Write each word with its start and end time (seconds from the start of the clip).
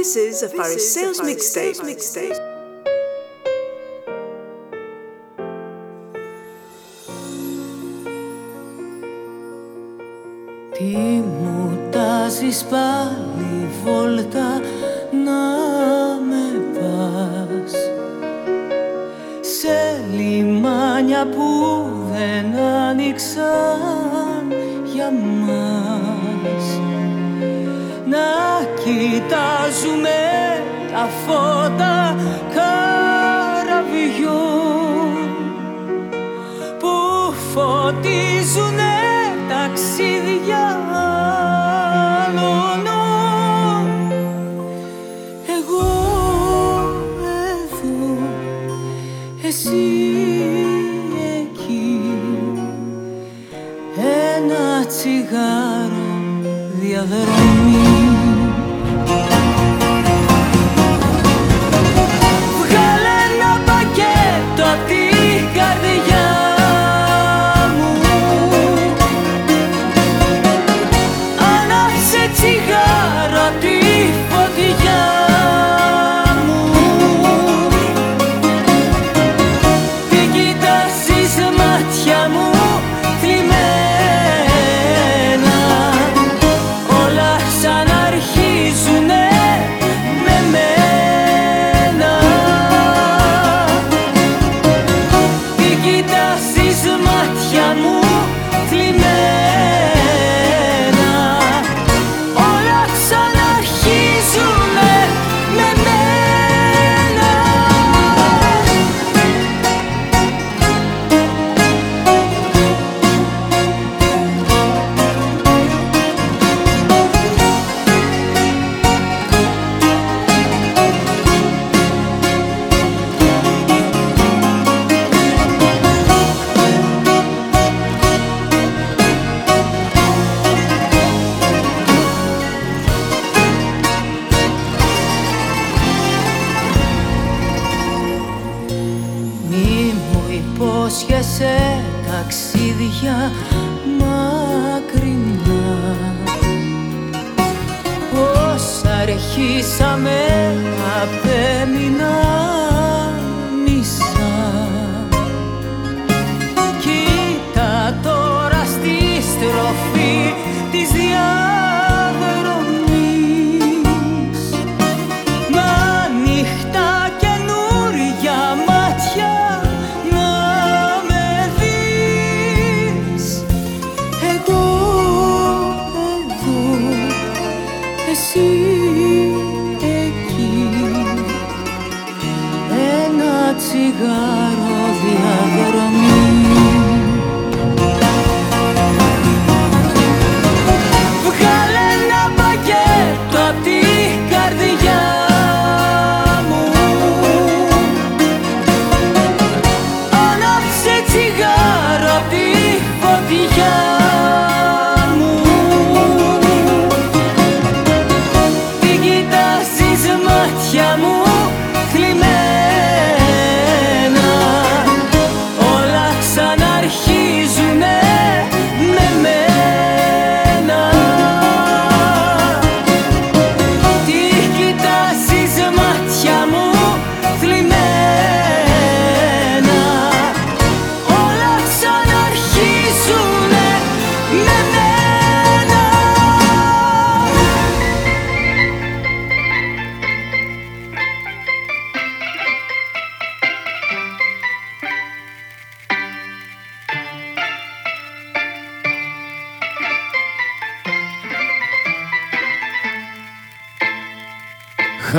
This 0.00 0.16
is 0.16 0.42
a 0.42 0.48
Sales 0.78 1.20
mixtape. 1.20 1.78
mixtape. 1.84 2.38
Τι 10.72 10.96
μου 11.22 11.78
τάζεις 11.90 12.64
πάλι 12.64 13.68
βόλτα 13.84 14.60
να 15.24 15.42
με 16.28 16.62
πας 16.74 17.72
Σε 19.40 20.04
λιμάνια 20.12 21.26
που 21.26 21.86
δεν 22.12 22.56
άνοιξαν 22.56 24.29
κοιτάζουμε 28.82 30.18
τα 30.92 31.08
φώτα 31.26 32.09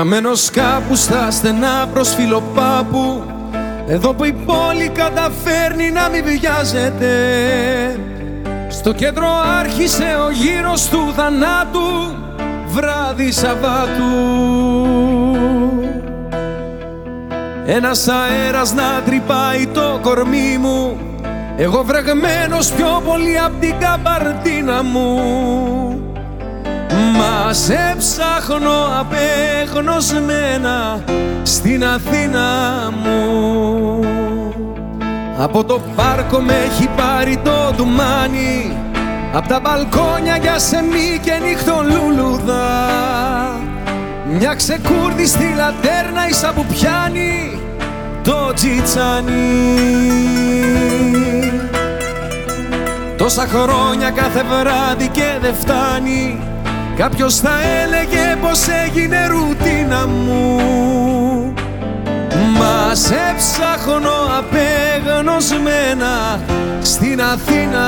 Χαμένος 0.02 0.50
κάπους 0.50 1.00
στα 1.00 1.32
στενά 1.32 1.88
προς 1.94 2.14
φιλοπάπου. 2.14 3.24
Εδώ 3.88 4.14
που 4.14 4.26
η 4.26 4.34
πόλη 4.46 4.90
καταφέρνει 4.90 5.92
να 5.92 6.10
μην 6.10 6.24
βιάζεται. 6.24 7.16
Στο 8.70 8.94
κέντρο 8.94 9.28
άρχισε 9.60 10.18
ο 10.28 10.32
γύρος 10.32 10.90
του 10.90 11.14
θανάτου 11.16 12.16
Βράδυ 12.68 13.32
Σαββάτου. 13.32 14.12
Ένας 17.66 18.08
αέρας 18.08 18.74
να 18.74 19.02
τρυπάει 19.06 19.68
το 19.68 20.00
κορμί 20.02 20.58
μου. 20.60 20.98
Εγώ 21.58 21.84
βρεγμένος 21.84 22.72
πιο 22.72 23.02
πολύ 23.06 23.40
απ' 23.40 23.60
την 23.60 23.76
καμπαρτίνα 23.80 24.84
μου 24.84 25.91
Μας 27.22 27.58
σε 27.58 27.96
ψάχνω 27.98 29.00
απέγνωσμένα 29.00 31.04
στην 31.44 31.86
Αθήνα 31.86 32.50
μου. 33.04 34.00
Από 35.38 35.64
το 35.64 35.82
πάρκο 35.96 36.40
με 36.40 36.54
έχει 36.54 36.90
πάρει 36.96 37.38
το 37.38 37.74
ντουμάνι 37.76 38.78
Απ' 39.34 39.48
τα 39.48 39.60
μπαλκόνια 39.60 40.38
για 40.38 40.60
σεμί 40.60 41.20
και 41.24 41.32
νύχτο 41.44 41.84
λουλουδά. 41.84 42.90
Μια 44.38 44.54
ξεκούρδη 44.54 45.26
στη 45.26 45.54
λατέρνα 45.58 46.28
ίσα 46.30 46.52
που 46.56 46.66
πιάνει 46.66 47.60
το 48.24 48.54
τζιτσάνι. 48.54 49.32
Τόσα 53.18 53.48
χρόνια 53.48 54.10
κάθε 54.10 54.44
βράδυ 54.44 55.08
και 55.08 55.38
δεν 55.42 55.54
φτάνει 55.54 56.51
Κάποιος 56.96 57.36
θα 57.36 57.52
έλεγε 57.84 58.38
πως 58.42 58.68
έγινε 58.86 59.28
ρουτίνα 59.28 60.08
μου. 60.08 60.60
Μας 62.58 63.00
σε 63.00 63.36
ψάχνω 63.38 64.18
απεγνωσμένα 64.38 66.40
στην 66.82 67.22
Αθήνα 67.22 67.88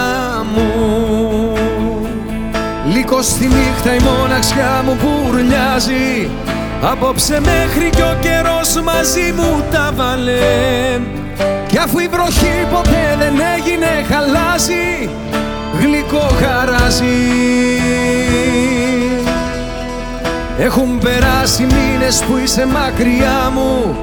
μου. 0.54 1.54
Λίγο 2.94 3.22
στη 3.22 3.48
νύχτα 3.48 3.96
η 3.96 4.00
μοναξιά 4.00 4.82
μου 4.86 4.98
πουρλιάζει 4.98 6.30
Απόψε 6.92 7.40
μέχρι 7.40 7.90
κι 7.90 8.02
ο 8.02 8.16
καιρός 8.20 8.82
μαζί 8.84 9.34
μου 9.36 9.64
τα 9.72 9.92
βάλε. 9.96 11.00
Κι 11.68 11.78
αφού 11.78 12.00
η 12.00 12.08
βροχή 12.08 12.68
ποτέ 12.72 13.16
δεν 13.20 13.34
έγινε 13.56 14.06
χαλάζει 14.10 15.10
Γλυκό 15.84 16.28
χαράζει 16.42 17.06
Έχουν 20.58 21.00
περάσει 21.00 21.64
μήνες 21.64 22.24
που 22.28 22.38
είσαι 22.44 22.66
μακριά 22.66 23.52
μου 23.54 23.96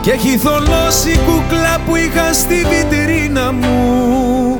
Και 0.00 0.10
έχει 0.10 0.38
θολώσει 0.38 1.10
η 1.10 1.18
κούκλα 1.26 1.78
που 1.86 1.96
είχα 1.96 2.32
στη 2.32 2.66
βιτρίνα 2.68 3.52
μου. 3.52 4.58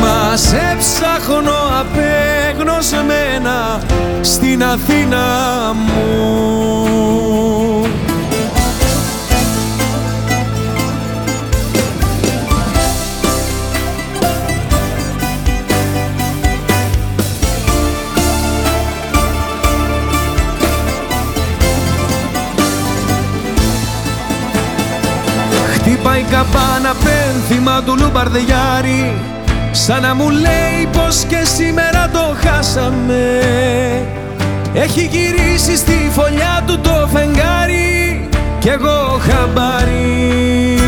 Μας 0.00 0.40
σε 0.40 0.76
ψάχνω 0.78 1.58
απεγνωσμένα 1.80 3.80
στην 4.20 4.64
Αθήνα 4.64 5.26
μου 5.74 6.12
καμπάνα 27.32 27.42
πένθυμα 27.48 27.82
του 27.82 27.94
Λουμπαρδιάρη 27.98 29.12
Σαν 29.70 30.02
να 30.02 30.14
μου 30.14 30.30
λέει 30.30 30.88
πως 30.92 31.24
και 31.28 31.44
σήμερα 31.56 32.08
το 32.12 32.36
χάσαμε. 32.44 33.40
Έχει 34.74 35.10
γυρίσει 35.12 35.76
στη 35.76 36.10
φωλιά 36.12 36.62
του 36.66 36.78
το 36.78 37.08
φεγγάρι 37.12 38.28
Κι 38.58 38.68
εγώ 38.68 39.20
χαμπάρι. 39.20 40.78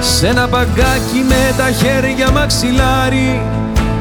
Σ' 0.00 0.22
ένα 0.22 0.46
μπαγκάκι 0.46 1.24
με 1.28 1.54
τα 1.56 1.70
χέρια 1.70 2.30
μαξιλάρι 2.30 3.42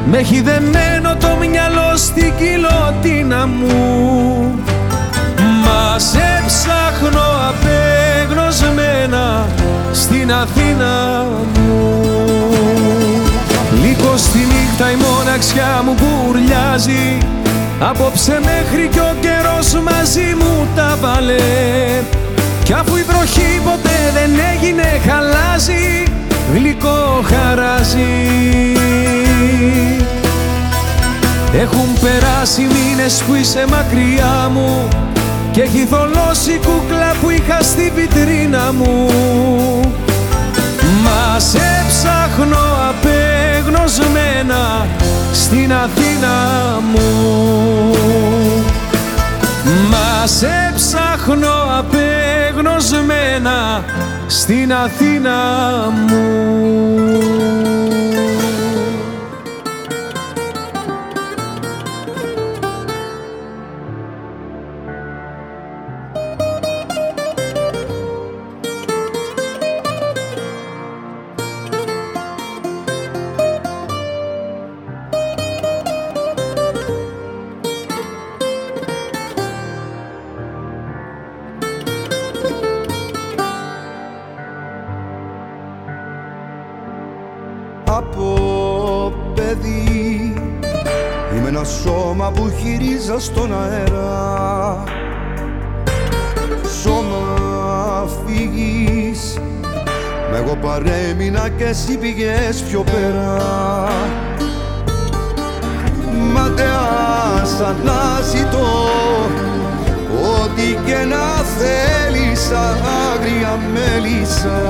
Με 0.06 0.18
έχει 0.18 0.42
δεμένο 0.42 1.16
το 1.20 1.38
μυαλό 1.40 1.98
στην 1.98 2.34
κοιλωτίνα 2.36 3.48
μου. 3.48 4.64
Μα 5.64 6.00
σε 6.00 6.44
ψάχνω 6.46 7.30
απεγνωσμένα 8.60 9.48
στην 9.92 10.32
Αθήνα 10.34 11.26
μου. 11.54 12.04
Λίγο 13.82 14.18
στη 14.18 14.38
νύχτα 14.38 14.92
η 14.92 14.96
μοναξιά 14.96 15.82
μου 15.86 15.96
μπουρλιάζει 15.98 17.18
Απόψε 17.80 18.40
μέχρι 18.44 18.88
κι 18.88 19.00
ο 19.00 19.16
καιρός 19.22 19.74
μαζί 19.74 20.36
μου 20.40 20.68
τα 20.76 20.98
βάλε. 21.02 21.36
Κι 22.64 22.74
αφού 22.74 22.96
η 22.96 23.04
βροχή 23.04 23.62
ποτέ 23.64 24.12
δεν 24.14 24.32
έγινε 24.54 25.02
χαλάζει. 25.08 26.04
Γλυκό 26.54 27.24
χαράζει. 27.24 28.10
Έχουν 31.54 31.94
περάσει 32.02 32.62
μήνες 32.62 33.24
που 33.28 33.34
είσαι 33.34 33.66
μακριά 33.70 34.50
μου 34.54 34.88
και 35.52 35.62
έχει 35.62 35.86
θολώσει 35.86 36.52
η 36.52 36.58
κούκλα 36.58 37.16
που 37.22 37.30
είχα 37.30 37.62
στη 37.62 37.92
βιτρίνα 37.96 38.74
μου. 38.74 39.10
Μας 41.04 41.44
σε 41.44 41.86
ψάχνω 41.88 42.58
απεγνωσμένα 42.90 44.88
στην 45.34 45.74
Αθήνα 45.74 46.36
μου. 46.94 47.94
Μας 49.90 50.32
σε 50.32 50.74
ψάχνω 50.76 51.78
απεγνωσμένα 51.78 53.84
στην 54.28 54.74
Αθήνα 54.74 55.38
μου 56.08 56.40
σώμα 92.20 92.32
που 92.32 92.52
χειρίζα 92.60 93.20
στον 93.20 93.54
αέρα 93.54 94.84
Σώμα 96.82 98.08
φύγεις. 98.26 99.38
Μα 100.32 100.38
εγώ 100.38 100.56
παρέμεινα 100.56 101.50
και 101.58 101.64
εσύ 101.64 101.98
πήγες 101.98 102.64
πιο 102.70 102.84
πέρα. 102.84 103.38
Ματεάς 106.34 107.62
αναζητώ 107.62 108.68
Ό,τι 110.42 110.78
και 110.86 110.98
να 111.10 111.44
θέλεις 111.44 112.52
άγρια 112.52 113.60
μέλισσα. 113.74 114.62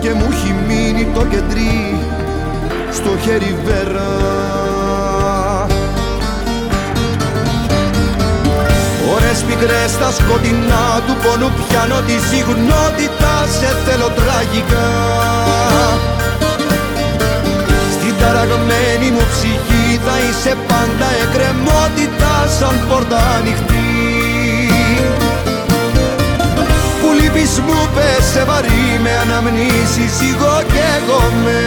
Και 0.00 0.12
μου 0.12 0.28
έχει 0.30 0.54
μείνει 0.66 1.06
το 1.14 1.24
κεντρί 1.24 2.11
στο 2.92 3.18
χέρι 3.22 3.56
βέρα. 3.64 4.10
Ωρες 9.14 9.40
πικρές 9.46 9.90
στα 9.90 10.10
σκοτεινά 10.10 11.00
του 11.06 11.16
πόνου 11.22 11.50
πιάνω 11.56 12.00
τη 12.06 12.16
συγνότητα 12.28 13.34
σε 13.58 13.70
θέλω 13.84 14.10
τραγικά. 14.18 14.90
Στην 17.94 18.14
ταραγμένη 18.20 19.10
μου 19.14 19.24
ψυχή 19.32 20.00
θα 20.04 20.14
είσαι 20.24 20.56
πάντα 20.68 21.08
εκκρεμότητα 21.22 22.32
σαν 22.58 22.74
πόρτα 22.88 23.20
ανοιχτή. 23.38 23.72
Λύπης 27.20 27.60
μου 27.66 27.88
πέσε 27.94 28.44
βαρύ 28.44 29.00
με 29.02 29.10
αναμνήσεις 29.22 30.20
εγώ 30.30 30.62
καίγομαι 30.72 31.60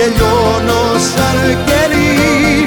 και 0.00 0.06
λιώνω 0.06 0.98
σαν 1.12 1.58
κελί 1.66 2.64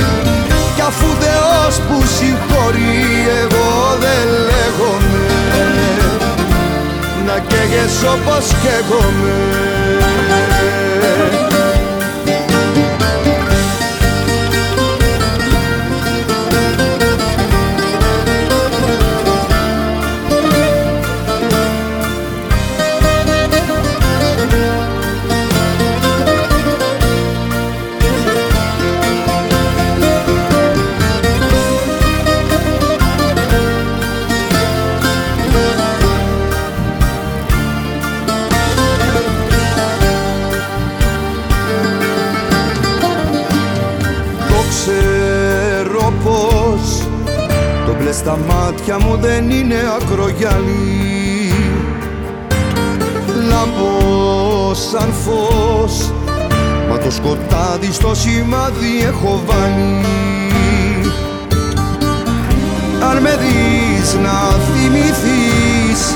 κι 0.75 0.81
αφού 0.81 1.05
Θεός 1.19 1.79
που 1.87 2.05
συγχωρεί 2.17 3.27
εγώ 3.41 3.97
δεν 3.99 4.27
λέγομαι. 4.49 5.25
Να 7.25 7.39
καίγες 7.47 8.03
όπως 8.13 8.45
καίγομαι 8.61 9.35
μάτια 48.31 48.99
μου 48.99 49.17
δεν 49.21 49.49
είναι 49.49 49.75
ακρογιαλί 50.01 51.53
Λάμπω 53.49 54.73
σαν 54.73 55.13
φως 55.23 56.11
Μα 56.89 56.97
το 56.97 57.11
σκοτάδι 57.11 57.91
στο 57.91 58.15
σημάδι 58.15 59.03
έχω 59.05 59.41
βάλει. 59.45 60.05
Αν 63.09 63.21
με 63.21 63.29
δεις 63.29 64.13
να 64.13 64.37
θυμηθείς 64.73 66.15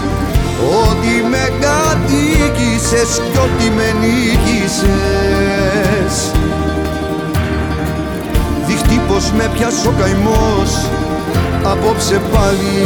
Ότι 0.89 1.27
με 1.29 1.51
κατοίκησες 1.59 3.21
κι 3.31 3.37
ότι 3.37 3.69
με 3.75 3.93
νίκησες. 4.01 4.95
Δείχτη 8.67 9.01
πως 9.07 9.31
με 9.31 9.51
πιάσει 9.53 9.87
ο 9.87 9.93
καημός 9.99 10.89
απόψε 11.71 12.21
πάλι. 12.33 12.85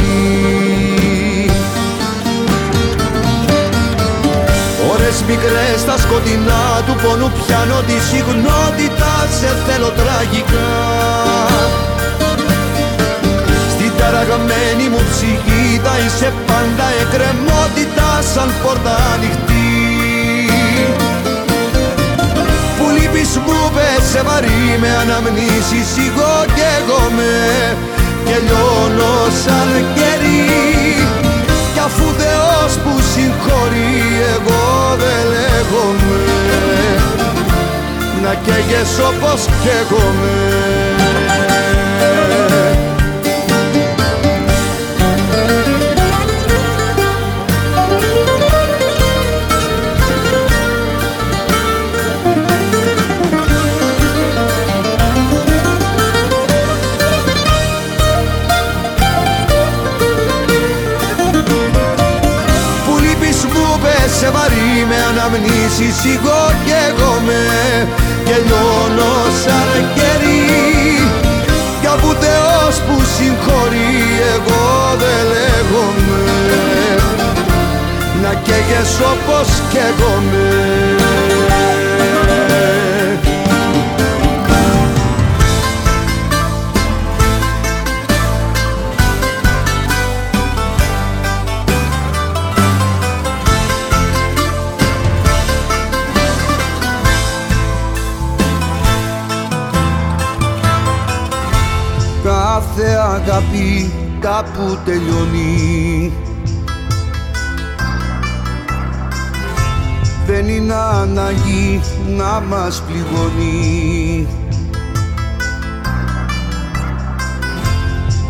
Ώρες 4.94 5.18
μικρές 5.28 5.80
στα 5.80 5.98
σκοτεινά 5.98 6.64
του 6.86 6.96
πόνου 7.04 7.32
πιάνω 7.38 7.80
τη 7.88 7.98
συγνότητα 8.10 9.14
σε 9.40 9.50
θέλω 9.66 9.92
τραγικά. 10.00 10.72
Στην 13.74 13.92
ταραγμένη 13.98 14.86
μου 14.92 15.02
ψυχή 15.12 15.82
θα 15.84 15.94
είσαι 16.04 16.34
πάντα 16.48 16.88
εκκρεμότητα 17.02 18.10
σαν 18.34 18.50
πόρτα 18.64 18.96
ανοιχτή. 19.14 19.70
Που 22.78 22.86
λείπεις 22.96 23.32
μου 23.46 23.60
πέσε 23.76 24.22
βαρύ 24.28 24.64
με 24.82 24.90
αναμνήσεις 25.02 25.92
εγώ 26.08 26.34
και 26.56 26.68
εγώ 26.80 27.02
με 27.18 27.32
και 28.32 28.40
λιώνω 28.48 29.30
σαν 29.44 29.86
κερί 29.96 30.96
κι 31.74 31.80
αφού 31.80 32.04
Θεός 32.18 32.74
που 32.84 33.02
συγχωρεί 33.14 33.96
εγώ 34.36 34.96
δεν 35.02 35.24
λέγομαι. 35.36 36.22
Να 38.24 38.34
καίγες 38.34 39.00
όπως 39.00 39.46
καίγομαι 39.64 40.81
αναμνήσεις 65.10 65.98
εγώ 66.16 66.42
και 66.66 66.76
εγώ 66.90 67.14
με. 67.26 67.44
Και 68.26 68.36
λιώνω 68.46 69.14
σαν 69.44 69.86
κερί. 69.96 70.44
Κι 71.82 71.88
αφού 71.88 72.10
Θεός 72.24 72.76
που 72.86 72.96
συγχωρεί 73.16 73.96
εγώ 74.36 74.96
δεν 75.02 75.22
λέγομαι. 75.34 76.24
Να 78.24 78.34
καίγες 78.34 78.92
όπως 79.12 79.48
καίγομαι 79.72 80.81
αγάπη 104.42 104.58
κάπου 104.58 104.78
τελειώνει. 104.86 106.12
Δεν 110.26 110.48
είναι 110.48 110.74
ανάγκη 110.74 111.82
να 112.18 112.42
μας 112.42 112.84
πληγώνει. 112.88 114.28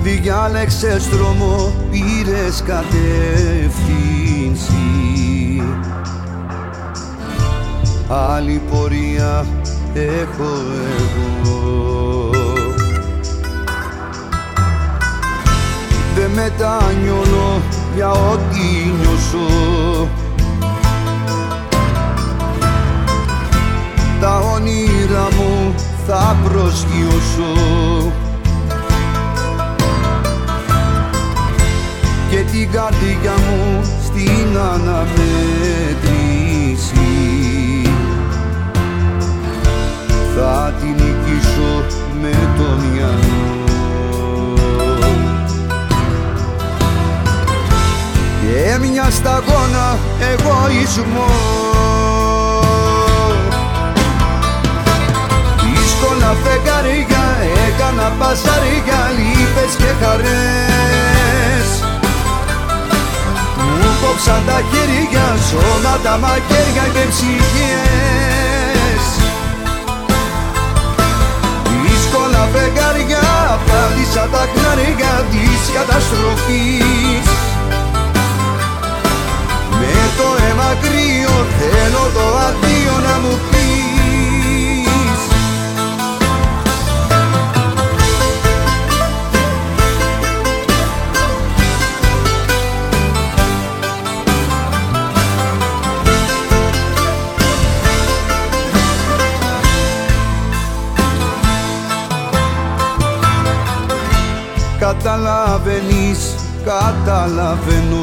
Διάλεξες 0.04 1.08
δρόμο, 1.08 1.74
πήρες 1.92 2.64
κατεύθυνση. 2.66 2.94
Άλλη 8.08 8.62
πορεία 8.72 9.46
έχω 9.94 10.50
εγώ 10.98 11.91
μετανιώνω 16.34 17.62
για 17.96 18.12
ό,τι 18.12 18.64
νιώσω. 19.00 20.08
Τα 24.22 24.40
όνειρα 24.40 25.28
μου 25.38 25.76
θα 26.08 26.38
προσγειώσω. 26.44 27.54
Και 32.30 32.38
την 32.52 32.72
καρδιά 32.72 33.34
μου 33.50 33.82
στην 34.04 34.58
αναμέτρηση. 34.74 35.10
Θα 40.36 40.74
την 40.80 40.90
νικήσω 40.90 41.74
με 42.22 42.34
το 42.58 42.64
μυαλό 42.64 43.71
και 48.52 48.78
μια 48.82 49.08
σταγόνα 49.12 49.98
εγωισμό 50.30 51.32
Δύσκολα 55.64 56.36
φεγγαριά 56.44 57.26
έκανα 57.68 58.12
πασαριά 58.20 59.02
λύπες 59.18 59.74
και 59.78 59.92
χαρές. 60.02 61.68
Μου 63.80 63.90
κόψαν 64.02 64.42
τα 64.48 64.60
χέρια, 64.70 65.28
σώματα, 65.50 66.18
μαχαίρια 66.18 66.86
και 66.94 67.04
ψυχές. 67.12 69.06
Δύσκολα 71.84 72.44
φεγγαριά, 72.54 73.28
πάλισα 73.68 74.26
τα 74.34 74.44
χνάρια 74.54 75.14
της 75.32 75.64
καταστροφής 75.76 77.21
θέλω 81.62 82.04
το 82.14 82.26
αντίο 82.48 82.96
να 83.08 83.20
μου 83.20 83.40
πεις. 83.52 83.60
Καταλαβαίνεις, 104.80 106.36
καταλαβαίνω 106.66 108.01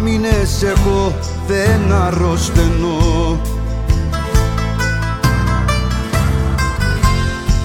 Άμυνες 0.00 0.62
έχω 0.62 1.14
δεν 1.46 1.92
αρρωσταίνω. 1.92 3.40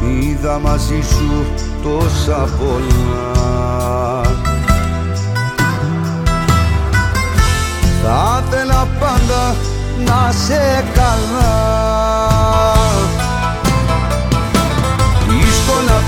Είδα 0.09 0.59
μαζί 0.59 1.01
σου 1.01 1.45
τόσα 1.83 2.47
πολλά. 2.59 3.31
Θα 8.03 8.43
ήθελα 8.47 8.87
πάντα 8.99 9.55
να 10.05 10.31
σε 10.31 10.83
καλά 10.93 11.93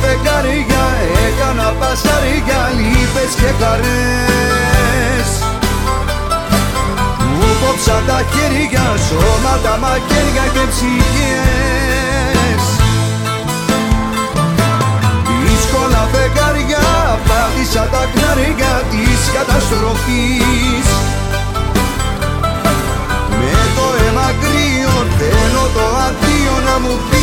φεγγαριά 0.02 0.86
έκανα 1.26 1.70
πασαριά 1.80 2.62
λύπες 2.78 3.32
και 3.40 3.52
χαρές 3.60 4.16
κόψαν 7.66 8.04
τα 8.08 8.20
χέρια, 8.32 8.86
σώματα, 9.08 9.74
μαχαίρια 9.82 10.46
και 10.54 10.64
ψυχές. 10.72 12.64
Δύσκολα 15.44 16.04
φεγγάρια, 16.12 16.86
πάτησα 17.28 17.84
τα 17.94 18.04
χνάρια 18.12 18.74
της 18.92 19.22
καταστροφής. 19.36 20.88
Με 23.40 23.64
το 23.76 23.88
αίμα 24.02 24.30
κρύο 24.42 24.98
θέλω 25.18 25.66
το 25.76 25.86
αντίο 26.06 26.56
να 26.68 26.76
μου 26.80 26.96
πεις 27.10 27.15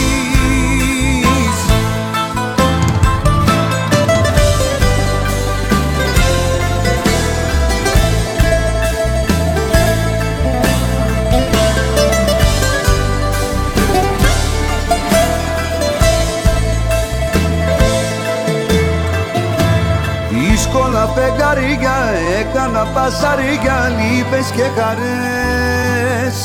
φεγγαρία 21.62 21.96
έκανα 22.40 22.86
πασαρία 22.94 23.92
λύπες 23.96 24.46
και 24.56 24.66
χαρές. 24.76 26.36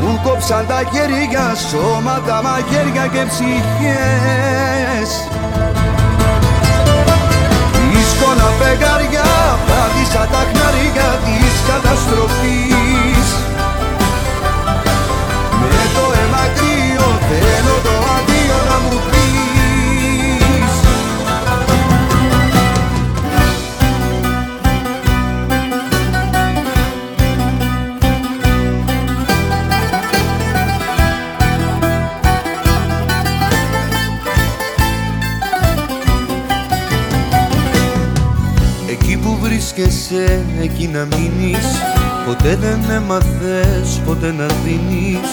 Μου 0.00 0.20
κόψαν 0.22 0.66
τα 0.66 0.80
χέρια, 0.92 1.44
σώματα, 1.68 2.42
μαχαίρια 2.42 3.06
και 3.14 3.22
ψυχές. 3.30 5.10
Δύσκολα 7.90 8.48
φεγγαριά, 8.58 9.30
πάτησα 9.66 10.24
τα 10.32 10.42
χναριά 10.50 11.10
της 11.24 11.54
καταστροφής. 11.70 13.28
Με 15.60 15.84
το 15.94 16.04
αίμα 16.18 16.44
κρύο 16.56 17.08
θέλω 17.28 17.83
βρίσκεσαι, 40.14 40.44
εκεί 40.62 40.88
να 40.88 41.04
μείνεις. 41.04 41.66
Ποτέ 42.26 42.56
δεν 42.56 42.90
έμαθες, 42.90 44.00
ποτέ 44.06 44.32
να 44.32 44.46
δίνεις. 44.64 45.30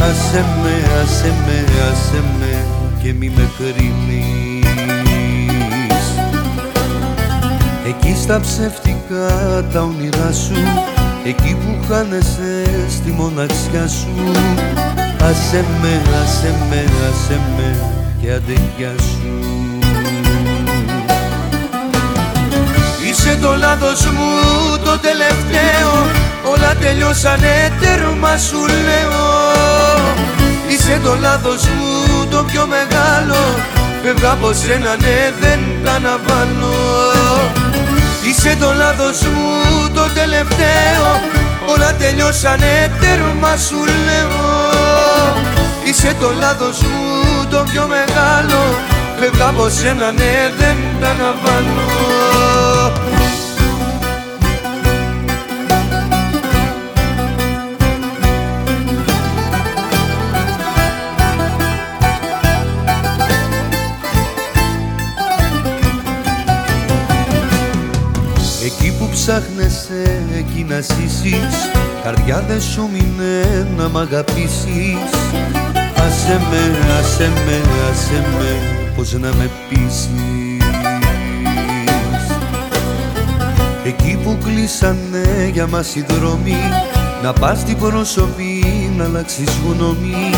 Άσε 0.00 0.44
με, 0.62 1.02
άσε 1.02 1.32
με, 1.46 1.64
άσε 1.90 2.22
με 2.38 2.64
και 3.02 3.12
μη 3.12 3.32
με 3.36 3.50
κρίνεις. 3.58 4.64
Εκεί 7.86 8.14
στα 8.22 8.40
ψεύτικα 8.40 9.26
τα 9.72 9.82
όνειρά 9.82 10.32
σου 10.32 10.54
Εκεί 11.24 11.54
που 11.54 11.86
χάνεσαι 11.88 12.64
στη 12.88 13.10
μοναξιά 13.10 13.88
σου. 13.88 14.32
Άσε 15.22 15.64
με, 15.82 16.02
άσε 16.22 16.54
με, 16.70 16.84
άσε 17.10 17.40
με 17.56 17.76
και 18.20 18.32
άντε 18.32 18.52
γεια 18.76 18.94
σου 18.98 19.55
Είσαι 23.26 23.36
το 23.36 23.56
λάθος 23.56 24.04
μου 24.04 24.30
το 24.84 24.98
τελευταίο. 24.98 25.92
Όλα 26.52 26.74
τελειώσανε 26.80 27.72
τέρμα 27.80 28.36
σου 28.36 28.60
λέω. 28.86 29.26
Είσαι 30.68 31.00
το 31.04 31.16
λάθος 31.20 31.62
μου 31.62 32.26
το 32.30 32.44
πιο 32.44 32.66
μεγάλο. 32.66 33.40
Φεύγα 34.02 34.30
από 34.30 34.52
σένα 34.52 34.96
ναι 34.96 35.18
δεν 35.40 35.60
τα 35.84 35.92
αναβάλω. 35.92 36.76
Είσαι 38.28 38.56
το 38.60 38.72
λάθος 38.72 39.20
μου 39.22 39.48
το 39.94 40.04
τελευταίο. 40.14 41.06
Όλα 41.72 41.94
τελειώσανε 41.94 42.92
τέρμα 43.00 43.56
σου 43.66 43.80
λέω. 44.06 44.38
Είσαι 45.84 46.16
το 46.20 46.30
λάθος 46.40 46.78
μου 46.80 47.46
το 47.50 47.64
πιο 47.72 47.86
μεγάλο. 47.94 48.60
Φεύγα 49.18 49.48
από 49.48 49.68
σένα 49.68 50.12
ναι 50.12 50.32
δεν 50.58 50.76
τα 51.00 51.08
αναβάλω 51.08 52.35
ψάχνεσαι, 69.26 70.22
εκεί 70.38 70.66
να 70.68 70.80
ζήσεις. 70.80 71.70
Καρδιά 72.02 72.44
δεν 72.48 72.60
σου 72.60 72.88
μείνε 72.92 73.66
να 73.76 73.88
μ' 73.88 73.98
αγαπήσεις. 73.98 75.10
Άσε 76.06 76.40
με, 76.50 76.76
άσε 76.98 77.30
με, 77.46 77.60
άσε 77.90 78.24
με 78.38 78.50
Πώς 78.96 79.12
να 79.12 79.28
με 79.34 79.50
πείσεις. 79.68 80.08
Εκεί 83.84 84.18
που 84.24 84.38
κλείσανε 84.44 85.50
για 85.52 85.66
μας 85.66 85.94
οι 85.94 86.04
δρόμοι 86.08 86.56
Να 87.22 87.32
πας 87.32 87.58
στην 87.58 87.78
προσωπή, 87.78 88.64
να 88.96 89.04
αλλάξεις 89.04 89.50
γνώμη. 89.66 90.30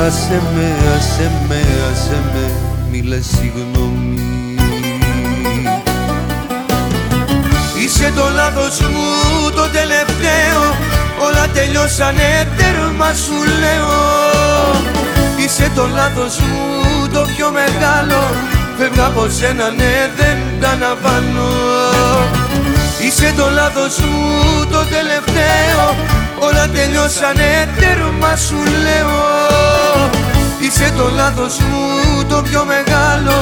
Άσε 0.00 0.40
με, 0.54 0.74
άσε 0.96 1.30
με, 1.48 1.60
άσε 1.92 2.20
με, 2.32 2.50
μη 2.90 3.02
λες 3.02 3.26
συγγνώμη 3.26 4.35
Είσαι 7.98 8.12
το 8.14 8.28
λάθος 8.34 8.80
μου 8.80 9.50
το 9.50 9.62
τελευταίο. 9.78 10.62
Όλα 11.26 11.46
τελειώσανε 11.54 12.48
τέρμα 12.56 13.10
σου 13.24 13.38
λέω. 13.62 13.96
Είσαι 15.36 15.70
το 15.74 15.86
λάθος 15.94 16.38
μου 16.38 17.08
το 17.12 17.26
πιο 17.36 17.50
μεγάλο. 17.50 18.20
Φεύγα 18.78 19.06
από 19.06 19.28
σένα 19.28 19.70
ναι 19.70 19.94
δεν 20.16 20.38
τα 20.60 20.68
αναβάλω 20.68 21.52
Είσαι 23.04 23.32
το 23.36 23.50
λάθος 23.50 23.98
μου 23.98 24.24
το 24.72 24.80
τελευταίο. 24.94 25.84
Όλα 26.38 26.68
τελειώσανε 26.68 27.68
τέρμα 27.78 28.36
σου 28.36 28.60
λέω. 28.84 29.18
Είσαι 30.60 30.92
το 30.96 31.10
λάθος 31.16 31.58
μου 31.58 32.24
το 32.28 32.42
πιο 32.42 32.64
μεγάλο. 32.64 33.38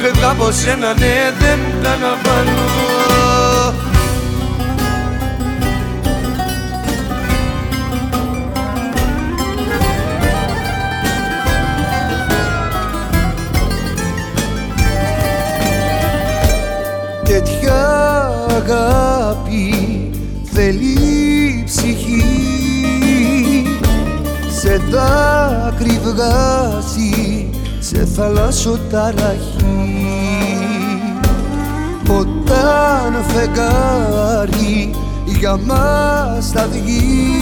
Φεύγα 0.00 0.28
από 0.30 0.50
σένα 0.50 0.94
ναι 0.98 1.14
δεν 1.38 1.58
τα 1.82 1.90
αναβάλω 1.90 2.95
αγάπη 17.68 19.74
θέλει 20.52 21.62
ψυχή. 21.64 22.24
Σε 24.60 24.80
δάκρυ 24.90 26.00
βγάζει, 26.02 27.50
σε 27.78 28.04
θαλάσσο 28.04 28.78
ταραχή. 28.90 29.76
Όταν 32.08 33.24
φεγγάρι 33.28 34.90
για 35.24 35.56
μας 35.56 36.50
θα 36.50 36.68
βγει 36.72 37.40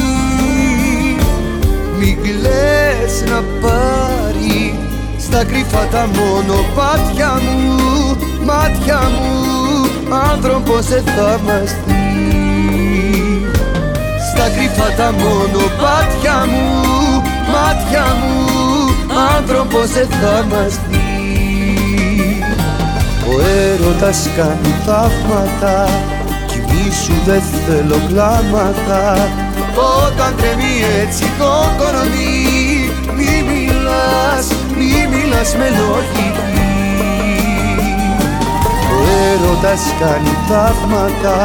Μην 1.98 2.16
κλαις 2.22 3.30
να 3.30 3.42
πάρει 3.60 4.78
στα 5.18 5.44
κρυφά 5.44 5.86
τα 5.86 6.06
μονοπάτια 6.06 7.40
μου, 7.42 8.16
μάτια 8.44 8.98
μου 8.98 9.53
άνθρωπος 10.32 10.86
δεν 10.86 11.04
θα 11.04 11.40
μας 11.46 11.70
δει 11.86 13.46
Στα 14.30 14.48
κρυφά 14.54 14.88
τα 14.96 15.12
μονοπάτια 15.12 16.46
μου, 16.50 17.22
μάτια 17.52 18.06
μου 18.20 18.44
άνθρωπος 19.36 19.88
δεν 19.90 20.08
θα 20.08 20.44
μας 20.50 20.74
δει 20.88 21.04
Ο 23.30 23.34
έρωτας 23.40 24.28
κάνει 24.36 24.74
θαύματα 24.86 25.88
κι 26.46 26.58
μη 26.68 26.92
σου 27.04 27.14
δεν 27.24 27.42
θέλω 27.66 28.00
κλάματα. 28.08 29.28
Όταν 30.06 30.34
τρέμει 30.36 30.74
έτσι 31.02 31.24
το 31.38 31.52
κορμί 31.78 32.90
μη 33.16 33.44
μιλάς, 33.48 34.46
μη 34.76 35.16
μιλάς 35.16 35.54
με 35.56 35.68
λογική 35.78 36.44
Ο 36.50 36.53
έρωτας 39.24 39.82
κάνει 40.00 40.34
θαύματα 40.48 41.36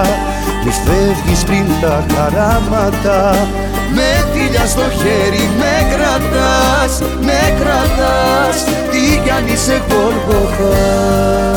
Μη 0.64 0.72
φεύγεις 0.72 1.44
πριν 1.44 1.66
τα 1.82 2.06
χαράματα. 2.14 3.48
Με 3.96 4.26
τίλια 4.34 4.66
στο 4.66 4.82
χέρι 4.82 5.50
με 5.58 5.76
κρατάς 5.92 7.02
Με 7.22 7.40
κρατάς 7.60 8.64
Τι 8.92 9.20
κι 9.24 9.30
αν 9.30 9.48
είσαι 9.48 9.82
γολγοθάς 9.90 11.50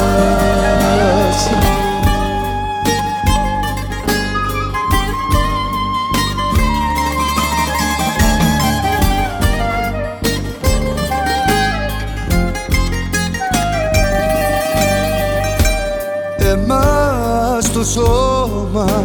σώμα 18.72 19.04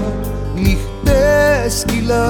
νυχτές 0.56 1.86
κυλάς. 1.86 2.30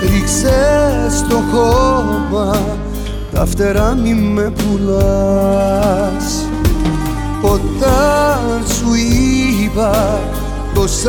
Ρίξες 0.00 1.16
στο 1.16 1.42
χώμα 1.52 2.58
τα 3.32 3.46
φτερά 3.46 3.94
μη 3.94 4.14
με 4.14 4.50
πουλάς. 4.50 6.46
Όταν 7.42 8.64
σου 8.66 8.94
είπα 9.62 10.20
πως 10.74 11.04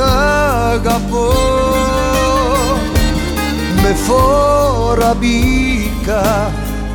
αγαπώ 0.72 1.34
Με 3.82 3.96
φόρα 4.06 5.18
μπήκα 5.20 6.52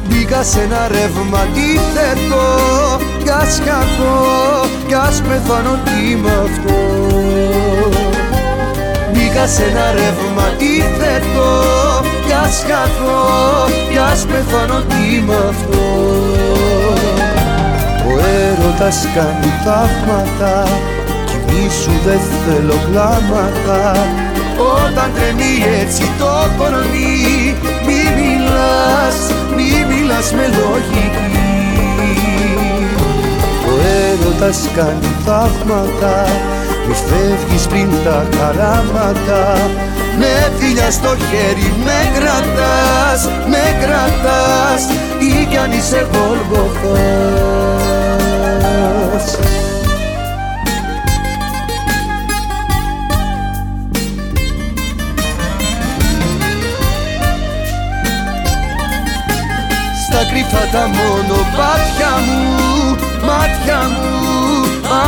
Μπήκα 0.09 0.43
σε 0.43 0.61
ένα 0.61 0.89
ρεύμα 0.89 1.39
αντίθετο 1.39 2.45
Κι 3.25 3.31
ας 3.31 3.61
χαθώ, 3.65 4.15
κι 4.87 4.95
ας 4.95 5.23
πεθάνω 5.29 5.79
τι 5.85 6.17
με 6.17 6.31
αυτό. 6.45 6.79
Μπήκα 9.13 9.47
σε 9.47 9.63
ένα 9.63 9.87
ρεύμα 9.93 10.45
αντίθετο 10.49 11.51
Κι 12.27 12.33
ας 12.45 12.65
χαθώ, 12.69 13.23
κι 13.91 13.99
ας 14.13 14.27
πεθάνω 14.27 14.79
τι 14.89 15.21
με 15.27 15.35
αυτό. 15.49 15.85
Ο 18.09 18.13
έρωτας 18.43 19.07
κάνει 19.15 19.51
θαύματα 19.65 20.69
Κι 21.47 21.71
σου 21.83 21.93
δεν 22.07 22.21
θέλω 22.45 22.79
κλάματα. 22.91 23.97
Όταν 24.75 25.11
τρεμεί 25.15 25.55
έτσι 25.81 26.03
το 26.19 26.33
κορμί 26.59 27.55
Μη 27.87 28.01
μιλάς, 28.17 29.17
μη 29.57 29.71
μιλάς 29.89 30.33
με 30.33 30.47
λογική. 30.59 31.44
Ο 31.44 31.44
έρωτας 33.85 34.69
κάνει 34.77 35.11
θαύματα 35.25 36.27
Μη 36.87 36.95
φεύγεις 36.95 37.67
πριν 37.67 37.89
τα 38.05 38.27
χαράματα. 38.37 39.57
Με 40.19 40.53
φίλια 40.59 40.91
στο 40.91 41.17
χέρι 41.17 41.75
με 41.85 42.11
κρατάς, 42.15 43.29
με 43.49 43.77
κρατάς 43.81 44.83
Ή 45.19 45.45
κι 45.45 45.57
αν 45.57 45.73
είσαι 45.73 46.07
γολγοθάς 46.13 46.59
Στα 60.07 60.25
κρυφά 60.31 60.65
τα 60.73 60.87
μονοπάτια 60.87 62.13
μου, 62.27 62.64
μάτια 63.27 63.79
μου 63.89 64.15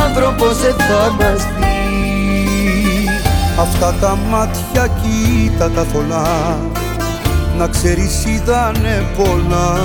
Άνθρωπος 0.05 0.57
δεν 0.57 0.75
θα 0.75 1.11
μας 1.11 1.43
δει. 1.43 3.09
Αυτά 3.59 3.93
τα 3.99 4.17
μάτια 4.29 4.87
κοίτα 5.01 5.69
τα 5.69 5.83
θολά 5.93 6.57
Να 7.57 7.67
ξέρεις 7.67 8.25
είδανε 8.25 9.05
πολλά. 9.17 9.75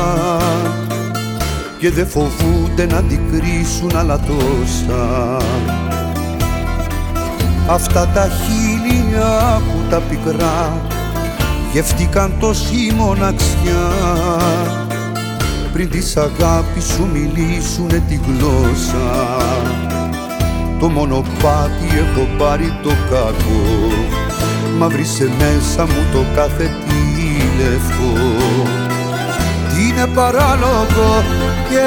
Και 1.78 1.90
δεν 1.90 2.06
φοβούνται 2.06 2.86
να 2.86 2.96
αντικρίσουν 2.96 3.96
άλλα 3.96 4.18
τόσα. 4.18 5.36
Αυτά 7.70 8.08
τα 8.14 8.28
χίλια 8.28 9.60
που 9.72 9.78
τα 9.90 9.96
πικρά 9.96 10.80
γεύτηκαν 11.72 12.32
τόση 12.40 12.92
μοναξιά 12.96 13.90
πριν 15.72 15.90
της 15.90 16.16
αγάπης 16.16 16.84
σου 16.84 17.08
μιλήσουνε 17.12 18.02
τη 18.08 18.20
γλώσσα. 18.26 19.36
Το 20.80 20.88
μονοπάτι 20.88 21.86
έχω 21.98 22.28
πάρει 22.38 22.78
το 22.82 22.90
κακό 23.10 23.92
μα 24.78 24.88
βρίσκε 24.88 25.28
μέσα 25.38 25.86
μου 25.86 26.06
το 26.12 26.24
κάθε 26.34 26.64
τι 26.64 27.02
λευκό 27.58 28.12
τι 29.68 29.88
είναι 29.88 30.06
παράλογο 30.14 31.24
και 31.70 31.86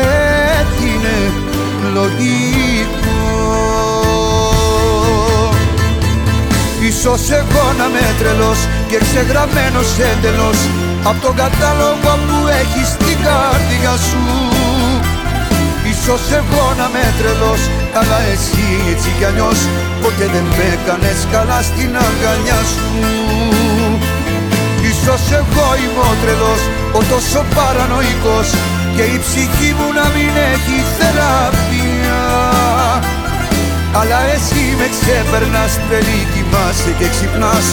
τι 0.77 0.87
είναι 0.87 1.31
λογικό. 1.93 3.15
Ίσως 6.87 7.31
εγώ 7.31 7.73
να 7.77 7.87
με 7.87 8.15
τρελός 8.19 8.57
και 8.87 8.97
ξεγραμμένος 8.97 9.89
έντελος 9.99 10.57
Απ' 11.09 11.21
τον 11.21 11.35
κατάλογο 11.35 12.11
που 12.27 12.37
έχεις 12.61 12.87
στην 12.87 13.17
καρδιά 13.25 13.95
σου. 14.07 14.23
Ίσως 15.91 16.23
εγώ 16.39 16.63
να 16.79 16.87
με 16.93 17.03
τρελός 17.17 17.61
αλλά 17.99 18.19
εσύ 18.33 18.65
έτσι 18.91 19.09
κι 19.17 19.25
αλλιώς. 19.29 19.59
Ποτέ 20.01 20.25
δεν 20.33 20.45
με 20.55 20.65
έκανες 20.75 21.19
καλά 21.33 21.59
στην 21.69 21.91
αγκαλιά 22.05 22.61
σου. 22.73 22.89
Ίσως 24.91 25.23
εγώ 25.39 25.67
είμαι 25.79 26.03
ο 26.11 26.13
τρελός, 26.21 26.61
ο 26.97 27.01
τόσο 27.11 27.41
παρανοϊκός. 27.55 28.49
Και 28.95 29.05
η 29.15 29.17
ψυχή 29.25 29.69
μου 29.77 29.87
να 29.99 30.05
μην 30.13 30.33
έχει 30.53 30.77
θεραπεία. 30.97 32.21
Αλλά 33.99 34.19
εσύ 34.35 34.63
με 34.79 34.87
ξέπερνας, 34.95 35.71
τρελή 35.85 36.21
κοιμάσαι 36.33 36.91
και 36.99 37.07
ξυπνάς. 37.13 37.65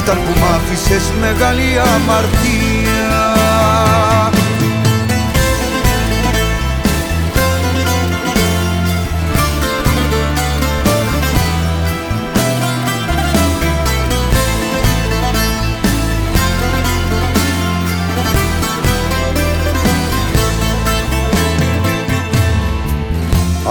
Ήταν 0.00 0.18
που 0.24 0.32
μ' 0.40 0.46
άφησες 0.56 1.04
μεγάλη 1.24 1.68
αμαρτία 1.94 2.67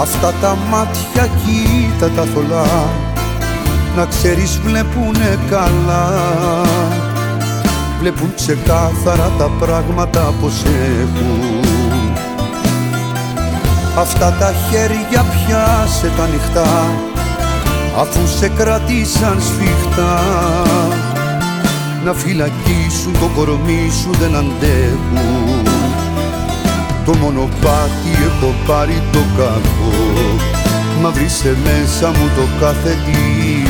Αυτά 0.00 0.32
τα 0.40 0.56
μάτια 0.70 1.28
κοίτα 1.42 2.10
τα 2.10 2.22
θολά. 2.22 2.88
Να 3.96 4.04
ξέρεις 4.04 4.58
βλέπουνε 4.58 5.38
καλά. 5.50 6.10
Βλέπουν 8.00 8.34
ξεκάθαρα 8.34 9.30
τα 9.38 9.50
πράγματα 9.58 10.32
πως 10.40 10.62
έχουν. 11.00 11.64
Αυτά 13.98 14.32
τα 14.38 14.52
χέρια 14.70 15.24
πιάσε 15.24 16.12
τα 16.16 16.26
νυχτά 16.26 16.90
Αφού 17.98 18.26
σε 18.38 18.48
κρατήσαν 18.48 19.40
σφιχτά. 19.40 20.22
Να 22.04 22.12
φυλακίσουν 22.12 23.12
το 23.12 23.30
κορμί 23.34 23.90
σου 24.02 24.10
δεν 24.20 24.36
αντέχουν 24.36 25.47
το 27.08 27.16
μονοπάτι 27.16 28.10
έχω 28.28 28.54
πάρει 28.66 29.02
το 29.12 29.18
κακό. 29.36 29.92
Μα 31.00 31.10
βρίσκε 31.10 31.56
μέσα 31.64 32.08
μου 32.08 32.30
το 32.36 32.44
κάθε 32.60 32.96
τι 33.04 33.18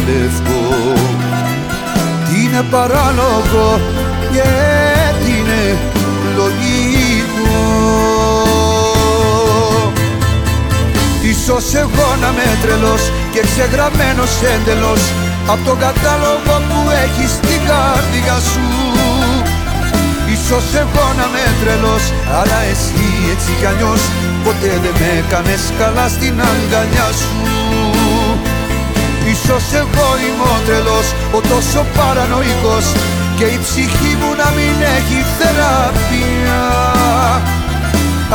λευκό 0.06 0.64
Τι 2.26 2.42
είναι 2.42 2.62
παράλογο 2.70 3.80
και 4.32 4.48
τι 5.24 5.30
είναι 5.30 5.78
λογικό. 6.36 7.56
Ίσως 11.22 11.74
εγώ 11.74 12.08
να 12.20 12.30
με 12.36 12.46
τρελός 12.62 13.02
και 13.32 13.40
ξεγραμμένος 13.40 14.32
έντελος 14.54 15.02
Απ' 15.52 15.64
τον 15.66 15.78
κατάλογο 15.78 16.54
που 16.68 16.90
έχεις 17.04 17.30
στην 17.30 17.60
καρδιά 17.68 18.36
σου 18.50 18.87
Ίσως 20.50 20.74
εγώ 20.84 21.06
να 21.18 21.26
με 21.32 21.44
τρελός 21.60 22.04
Αλλά 22.38 22.58
εσύ 22.72 23.06
έτσι 23.32 23.50
κι 23.58 23.66
αλλιώς 23.70 24.02
Ποτέ 24.44 24.72
δεν 24.82 24.94
με 25.00 25.08
έκανες 25.20 25.62
καλά 25.80 26.06
στην 26.14 26.34
αγκαλιά 26.50 27.08
σου. 27.20 27.36
Ίσως 29.32 29.64
εγώ 29.82 30.08
είμαι 30.22 30.46
ο 30.56 30.58
τρελός 30.66 31.06
Ο 31.36 31.38
τόσο 31.50 31.80
παρανοϊκός 31.96 32.86
Και 33.38 33.46
η 33.56 33.58
ψυχή 33.64 34.12
μου 34.20 34.30
να 34.40 34.48
μην 34.56 34.76
έχει 34.96 35.18
θεραπεία. 35.38 36.62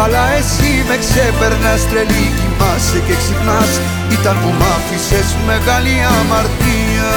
Αλλά 0.01 0.23
εσύ 0.39 0.71
με 0.87 0.95
ξέπερνας 1.03 1.81
τρελή 1.89 2.25
θυμάσαι 2.39 2.99
και 3.07 3.15
ξεχνάς 3.21 3.71
Ήταν 4.17 4.35
που 4.41 4.51
μ' 4.59 4.65
άφησες 4.75 5.27
μεγάλη 5.49 5.95
αμαρτία 6.17 7.11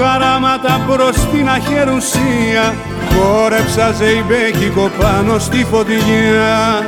Σάββατο 0.00 0.18
χαράματα 0.18 0.80
προς 0.86 1.16
την 1.32 1.48
αχερουσία. 1.48 2.74
Χόρεψα 3.12 3.92
ζεϊμπέκικο 3.92 4.90
πάνω 5.00 5.38
στη 5.38 5.66
φωτιά 5.70 6.86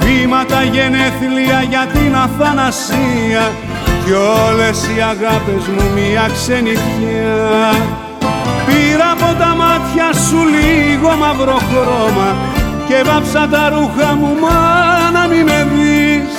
Βήματα 0.00 0.62
γενέθλια 0.62 1.62
για 1.68 1.86
την 1.92 2.14
αθανασία. 2.16 3.50
Κι 4.04 4.12
όλες 4.12 4.78
οι 4.82 5.00
αγάπες 5.00 5.64
μου 5.74 5.84
μια 5.94 6.30
ξενιχιά 6.34 7.70
Πήρα 8.66 9.10
από 9.10 9.38
τα 9.38 9.54
μάτια 9.60 10.08
σου 10.26 10.40
λίγο 10.56 11.10
μαύρο 11.16 11.58
χρώμα 11.68 12.28
Και 12.88 13.02
βάψα 13.08 13.48
τα 13.50 13.68
ρούχα 13.68 14.14
μου 14.14 14.36
μα 14.42 14.60
να 15.12 15.26
μην 15.26 15.44
με 15.44 15.66
δεις. 15.72 16.34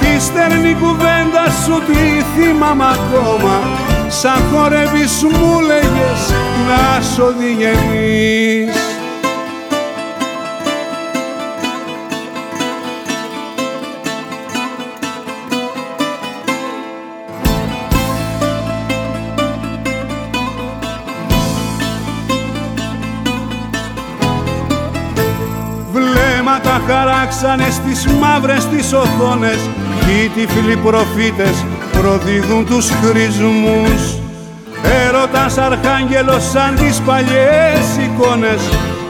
Τη 0.00 0.22
στερνή 0.22 0.74
κουβέντα 0.80 1.44
σου 1.64 1.82
τη 1.86 2.02
θυμάμαι 2.34 2.84
ακόμα 2.84 3.85
Σαν 4.08 4.42
χορεύεις 4.52 5.22
μου 5.22 5.60
λέγες 5.60 6.34
να 6.66 7.00
σ' 7.02 7.18
οδηγενείς. 7.18 8.74
Βλέμματα 25.92 26.80
χαράξανε 26.86 27.70
στις 27.70 28.06
μαύρες 28.06 28.66
τις 28.66 28.92
οθόνες 28.92 29.58
οι 30.08 30.28
τυφλοί 30.28 30.76
προφήτες 30.76 31.64
προδίδουν 32.00 32.66
τους 32.66 32.90
χρησμούς. 33.02 34.02
Έρωτας 35.06 35.58
αρχάγγελος 35.58 36.42
σαν 36.52 36.74
τις 36.74 37.00
παλιές 37.06 37.84
εικόνες. 38.04 38.62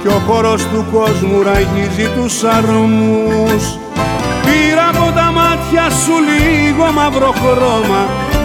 Και 0.03 0.09
ο 0.09 0.21
χώρος 0.27 0.63
του 0.63 0.87
κόσμου 0.93 1.43
ραγίζει 1.43 2.09
τους 2.17 2.45
αρμούς. 2.45 3.65
Πήρα 4.45 4.89
από 4.95 5.13
τα 5.19 5.31
μάτια 5.39 5.91
σου 5.91 6.15
λίγο 6.29 6.93
μαύρο 6.93 7.35
χρώμα 7.41 8.03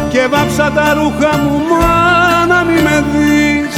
και 0.10 0.28
βάψα 0.32 0.72
τα 0.76 0.94
ρούχα 0.94 1.38
μου 1.38 1.58
μα 1.70 2.46
να 2.46 2.64
μη 2.64 2.82
με 2.82 3.04
δεις. 3.12 3.76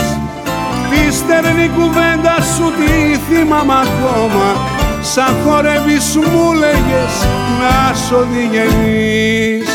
Τη 0.90 1.14
στερνή 1.16 1.70
κουβέντα 1.78 2.36
σου 2.56 2.72
τη 2.78 3.18
θυμάμαι 3.28 3.74
ακόμα. 3.86 4.48
Σαν 5.02 5.36
χορεύεις 5.46 6.16
μου 6.16 6.54
λέγες 6.54 7.14
να 7.60 7.94
σ' 7.94 8.12
οδηγενείς 8.12 9.73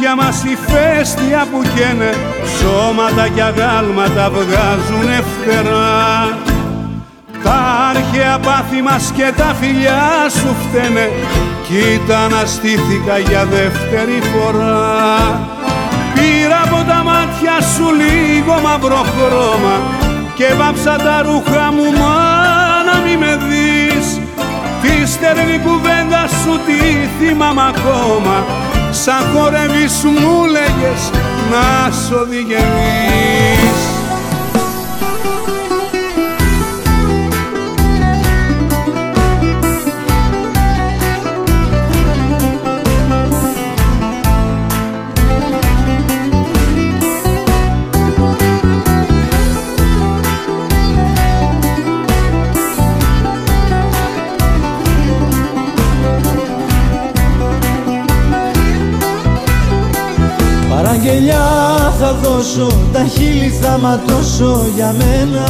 τραγούδια 0.00 0.24
μας 0.24 0.44
η 0.44 0.56
φέστια 0.70 1.46
που 1.50 1.62
καίνε 1.74 2.12
Σώματα 2.58 3.28
κι 3.28 3.40
αγάλματα 3.40 4.30
βγάζουνε 4.30 5.22
φτερά. 5.30 6.38
Τα 7.42 7.60
αρχαία 7.90 8.38
πάθη 8.38 8.82
μας 8.82 9.12
και 9.16 9.32
τα 9.36 9.54
φιλιά 9.60 10.28
σου 10.38 10.54
φταίνε 10.62 11.10
Κοίτα 11.66 12.28
να 12.28 12.44
στήθηκα 12.46 13.18
για 13.18 13.44
δεύτερη 13.44 14.18
φορά. 14.30 15.40
Πήρα 16.14 16.60
από 16.64 16.80
τα 16.90 17.02
μάτια 17.08 17.56
σου 17.72 17.86
λίγο 18.02 18.60
μαύρο 18.64 19.04
χρώμα 19.12 19.76
Και 20.34 20.48
βάψα 20.58 20.96
τα 20.96 21.22
ρούχα 21.22 21.72
μου 21.76 21.88
μα 22.00 22.16
να 22.88 22.96
μη 23.04 23.16
με 23.16 23.32
δεις. 23.46 24.06
Τη 24.82 25.10
στερνή 25.12 25.58
κουβέντα 25.64 26.22
σου 26.42 26.52
τη 26.66 26.80
θυμάμαι 27.18 27.62
ακόμα 27.68 28.36
Σαν 28.92 29.22
χορεύεις 29.34 30.04
μου 30.04 30.44
λέγες 30.44 31.10
να 31.50 31.90
σ' 31.90 32.10
οδηγενείς 32.10 33.69
δώσω, 62.12 62.66
τα 62.92 63.04
χείλη 63.04 63.48
θα 63.60 63.78
ματώσω 63.78 64.66
για 64.74 64.94
μένα. 64.98 65.46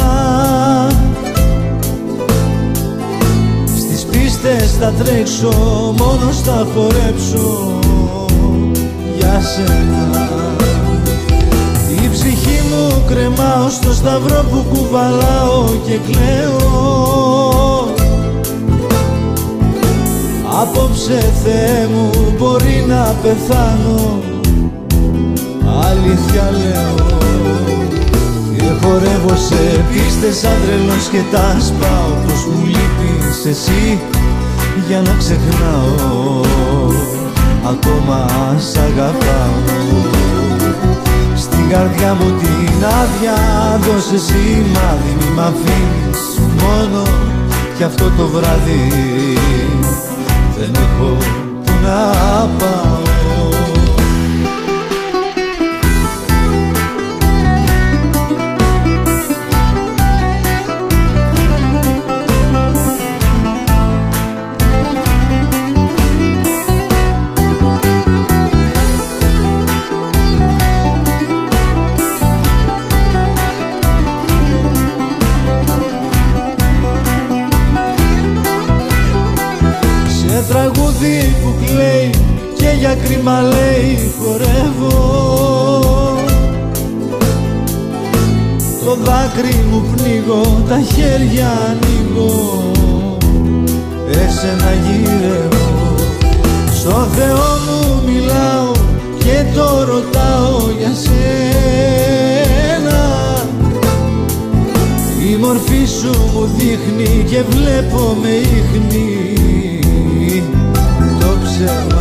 Στις 3.65 4.05
πίστες 4.05 4.71
θα 4.79 4.93
τρέξω, 5.03 5.49
μόνος 5.97 6.41
θα 6.41 6.67
χορέψω 6.73 7.79
για 9.17 9.41
σένα. 9.41 10.29
Η 12.03 12.09
ψυχή 12.11 12.61
μου 12.69 13.03
κρεμάω 13.07 13.69
στο 13.69 13.93
σταυρό 13.93 14.45
που 14.51 14.65
κουβαλάω 14.73 15.63
και 15.85 15.99
κλαίω. 16.11 16.89
Απόψε 20.61 21.33
Θεέ 21.43 21.87
μου 21.93 22.09
μπορεί 22.37 22.85
να 22.87 23.15
πεθάνω 23.21 24.30
αλήθεια 25.91 26.45
λέω. 26.59 26.95
Και 28.55 28.67
χορεύω 28.81 29.35
σε 29.47 29.61
πίστες 29.89 30.35
σαν 30.37 30.57
τρελός 30.63 31.05
και 31.11 31.21
τα 31.31 31.47
σπάω. 31.67 32.11
Πως 32.25 32.41
μου 32.49 32.65
λείπεις 32.65 33.45
εσύ 33.45 34.01
για 34.87 35.01
να 35.01 35.13
ξεχνάω. 35.21 36.41
Ακόμα 37.73 38.19
σ' 38.57 38.77
αγαπάω. 38.77 39.59
Στην 41.35 41.69
καρδιά 41.69 42.13
μου 42.13 42.29
την 42.39 42.85
άδεια 42.99 43.37
δώσε 43.85 44.17
σημάδι 44.25 45.11
Μη 45.19 45.27
μ' 45.35 45.39
αφήνεις 45.39 46.23
μόνο 46.61 47.03
κι 47.77 47.83
αυτό 47.83 48.05
το 48.17 48.27
βράδυ. 48.27 48.87
Δεν 50.57 50.71
έχω 50.83 51.17
που 51.63 51.71
να 51.83 51.99
πάω 52.59 53.20
για 82.81 82.95
κρίμα 82.95 83.41
λέει 83.41 84.11
χορεύω. 84.19 84.99
Δάκρυ 89.03 89.55
μου 89.71 89.81
πνίγω, 89.95 90.63
τα 90.69 90.79
χέρια 90.79 91.51
ανοίγω. 91.69 92.33
Εσένα 94.09 94.71
γύρευω 94.83 95.95
Στο 96.73 97.07
Θεό 97.15 97.49
μου 97.65 97.79
μιλάω 98.05 98.71
και 99.17 99.45
το 99.55 99.83
ρωτάω 99.83 100.59
για 100.77 100.93
σένα. 101.03 101.19
Η 105.31 105.35
μορφή 105.35 105.85
σου 105.85 106.13
μου 106.33 106.49
δείχνει 106.57 107.25
και 107.29 107.41
βλέπω 107.49 108.17
με 108.21 108.29
ίχνη. 108.29 109.09
Το 111.19 111.29
ψέμα 111.43 112.00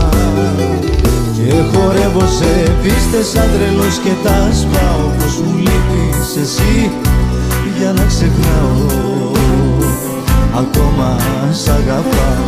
και 1.60 1.76
χορεύω 1.76 2.26
σε 2.26 2.76
πίστες 2.82 3.26
σαν 3.26 3.48
τρελός 3.52 3.98
και 3.98 4.14
τα 4.24 4.48
σπάω 4.52 5.06
πως 5.18 5.36
μου 5.40 5.56
λείπεις 5.56 6.36
εσύ. 6.42 6.90
Για 7.78 7.92
να 7.92 8.04
ξεχνάω 8.04 9.32
ακόμα 10.56 11.16
σ' 11.50 11.68
αγαπάω. 11.68 12.44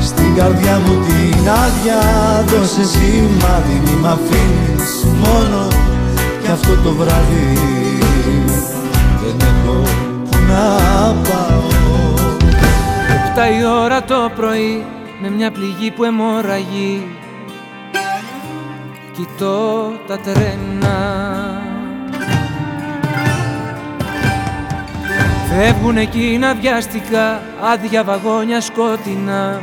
Στην 0.00 0.34
καρδιά 0.36 0.80
μου 0.86 0.94
την 1.06 1.48
άδεια 1.48 2.00
δώσε 2.46 2.84
σημάδι 2.84 3.80
μη 3.84 3.94
μ' 4.00 4.06
αφήνεις 4.06 4.92
μόνο. 5.22 5.66
Κι 6.42 6.50
αυτό 6.50 6.72
το 6.84 6.92
βράδυ 6.92 7.58
δεν 9.22 9.48
έχω 9.48 9.82
που 10.30 10.36
να 10.48 10.66
πάω. 11.28 11.62
Επτά 13.26 13.58
η 13.58 13.64
ώρα 13.84 14.02
το 14.04 14.30
πρωί 14.36 14.84
με 15.22 15.30
μια 15.30 15.50
πληγή 15.50 15.90
που 15.90 16.04
αιμορραγεί 16.04 17.22
κοιτώ 19.36 19.92
τα 20.06 20.18
τρένα. 20.18 20.98
Φεύγουν 25.48 25.96
εκείνα 25.96 26.54
βιαστικά 26.54 27.42
άδεια 27.72 28.04
βαγόνια 28.04 28.60
σκότεινα. 28.60 29.60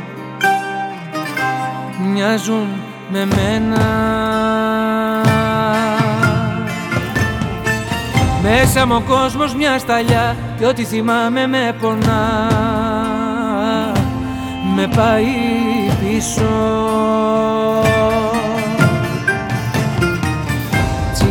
Μοιάζουν 2.12 2.68
με 3.08 3.24
μένα. 3.24 3.80
Μέσα 8.42 8.86
μου 8.86 8.94
ο 8.94 9.12
κόσμος 9.12 9.54
μια 9.54 9.78
σταλιά 9.78 10.36
και 10.58 10.66
ό,τι 10.66 10.84
θυμάμαι 10.84 11.46
με 11.46 11.76
πονά. 11.80 12.50
Με 14.74 14.88
πάει 14.96 15.26
πίσω 16.00 16.91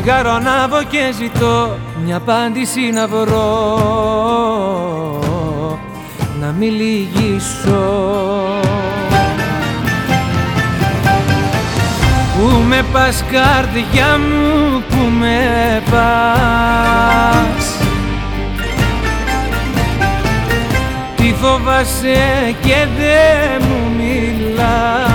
Τσιγάρο 0.02 0.32
ανάβω 0.32 0.84
και 0.84 1.14
ζητώ 1.18 1.78
μια 2.04 2.16
απάντηση 2.16 2.92
να 2.92 3.08
βρω. 3.08 3.60
Να 6.42 6.52
μην 6.60 6.74
λυγίσω. 6.74 7.84
Πού 12.38 12.62
με 12.68 12.86
πας 12.92 13.24
καρδιά 13.32 14.18
μου, 14.18 14.84
πού 14.90 15.10
με 15.20 15.82
πας. 15.92 17.76
Τι 21.16 21.34
φοβάσαι 21.42 22.56
και 22.62 22.88
δεν 22.98 23.62
μου 23.70 23.96
μιλάς 23.98 25.11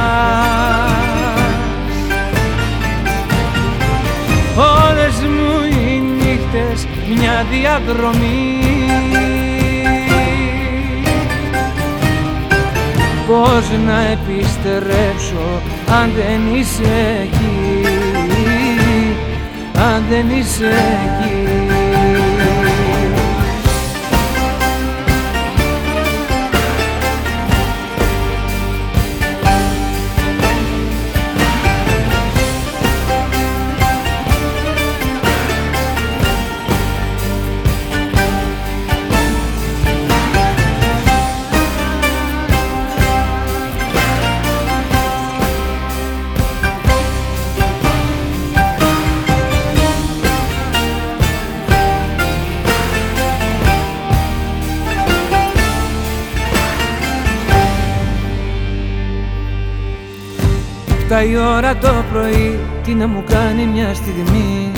διαδρομή 7.43 8.59
Πώς 13.27 13.71
να 13.87 14.01
επιστρέψω 14.01 15.63
αν 16.03 16.13
δεν 16.17 16.55
είσαι 16.55 17.21
εκεί 17.23 17.87
Αν 19.79 20.05
δεν 20.09 20.27
είσαι 20.39 20.67
εκεί 20.67 21.76
η 61.23 61.37
ώρα 61.37 61.77
το 61.77 62.05
πρωί 62.13 62.59
τι 62.83 62.95
να 62.95 63.07
μου 63.07 63.25
κάνει 63.27 63.67
μια 63.67 63.95
στιγμή 63.95 64.73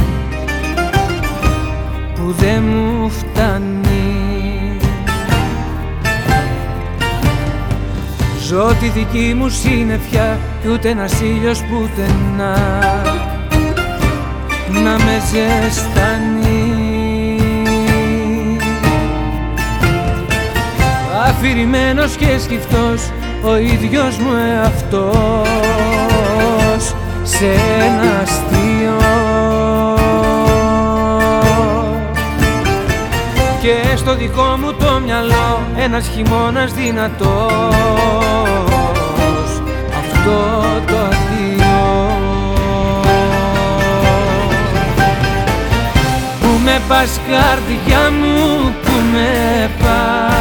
που 2.15 2.35
δεν 2.39 2.63
μου 2.63 3.11
φτάνει. 3.11 4.77
Ζω 8.47 8.75
τη 8.81 8.89
δική 8.89 9.35
μου 9.37 9.49
συννεφιά 9.49 10.39
κι 10.63 10.69
ούτε 10.69 10.89
ένας 10.89 11.21
ήλιος 11.21 11.63
πουθενά. 11.63 12.59
Να 14.83 14.91
με 14.91 15.23
ζεστάνει. 15.31 16.49
Αφηρημένος 21.27 22.17
και 22.17 22.39
σκυφτός 22.39 23.11
ο 23.45 23.57
ίδιος 23.57 24.17
μου 24.19 24.33
εαυτός 24.35 26.18
σε 27.39 27.47
ένα 27.85 28.21
αστείο. 28.23 28.97
Και 33.61 33.97
στο 33.97 34.15
δικό 34.15 34.57
μου 34.61 34.73
το 34.73 35.01
μυαλό 35.05 35.61
ένας 35.77 36.09
χειμώνας 36.15 36.73
δυνατός. 36.73 37.43
Αυτό 39.99 40.63
το 40.87 40.97
αντίο 40.97 42.11
Πού 46.41 46.49
με 46.65 46.81
πας 46.89 47.21
καρδιά 47.29 48.11
μου, 48.11 48.75
πού 48.83 48.93
με 49.13 49.71
πας. 49.83 50.39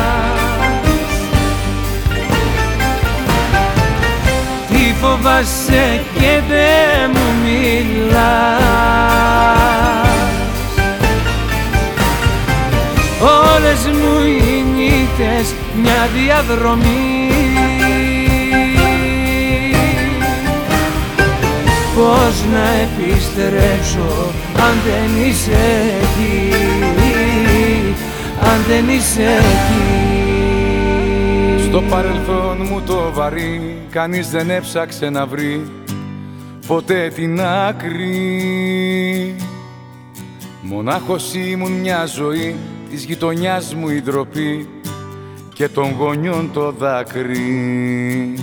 Τι 4.70 4.94
φοβάσαι 5.02 6.02
Όλες 13.78 13.98
μου 13.98 14.26
οι 14.26 14.64
νύχτες 14.76 15.54
μια 15.82 16.08
διαδρομή. 16.16 17.30
Πώς 21.96 22.44
να 22.52 22.66
επιστρέψω 22.70 24.32
αν 24.54 24.76
δεν 24.86 25.28
είσαι 25.28 25.66
εκεί 26.02 26.54
Αν 28.42 28.64
δεν 28.68 28.90
είσαι 28.90 29.22
εκεί. 29.22 29.88
Στο 31.70 31.82
παρελθόν 31.82 32.68
μου 32.70 32.82
το 32.86 33.12
βαρύ 33.14 33.78
Κανείς 33.90 34.30
δεν 34.30 34.50
έψαξε 34.50 35.10
να 35.10 35.26
βρει 35.26 35.72
Ποτέ 36.68 37.12
την 37.16 37.42
άκρη. 37.42 39.36
Μονάχος 40.62 41.34
ήμουν 41.34 41.72
μια 41.72 42.06
ζωή 42.06 42.56
Της 42.90 43.04
γειτονιάς 43.04 43.74
μου 43.76 43.90
η 43.90 44.02
ντροπή 44.02 44.70
Και 45.54 45.68
των 45.68 45.96
γονιών 46.00 46.50
το 46.54 46.72
δάκρυ. 46.72 48.34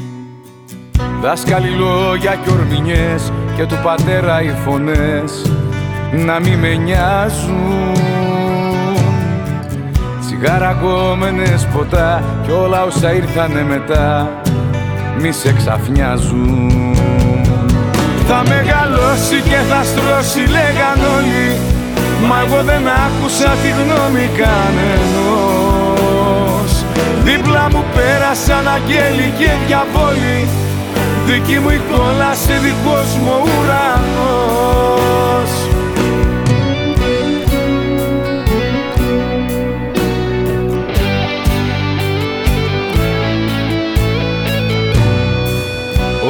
Δάσκαλοι 1.22 1.68
λόγια 1.68 2.34
και 2.34 2.50
ορμηνιές 2.50 3.32
Και 3.56 3.64
του 3.66 3.76
πατέρα 3.82 4.42
οι 4.42 4.50
φωνές 4.64 5.52
Να 6.12 6.40
μη 6.40 6.56
με 6.56 6.74
νοιάζουν. 6.74 7.92
Τσιγάρα 10.20 10.78
κόμενες 10.82 11.66
ποτά 11.66 12.22
Κι 12.44 12.50
όλα 12.50 12.84
όσα 12.84 13.12
ήρθανε 13.12 13.62
μετά 13.62 14.30
Μη 15.20 15.32
σε 15.32 15.52
ξαφνιάζουν. 15.52 16.96
Θα 18.26 18.42
μεγαλώσει 18.48 19.40
και 19.42 19.56
θα 19.68 19.82
στρώσει 19.84 20.38
λέγαν 20.38 20.98
όλοι 21.16 21.73
Μα 22.28 22.36
εγώ 22.46 22.62
δεν 22.62 22.88
άκουσα 22.88 23.50
τη 23.62 23.68
γνώμη 23.68 24.26
κανενός 24.36 25.84
Δίπλα 27.24 27.68
μου 27.70 27.84
πέρασαν 27.94 28.68
αγγέλοι 28.68 29.32
και 29.38 29.50
διαβόλοι. 29.66 30.48
Δική 31.26 31.58
μου 31.58 31.70
η 31.70 31.80
κόλαση, 31.90 32.52
δικός 32.52 33.16
μου 33.22 33.42
ουρανός. 33.42 34.72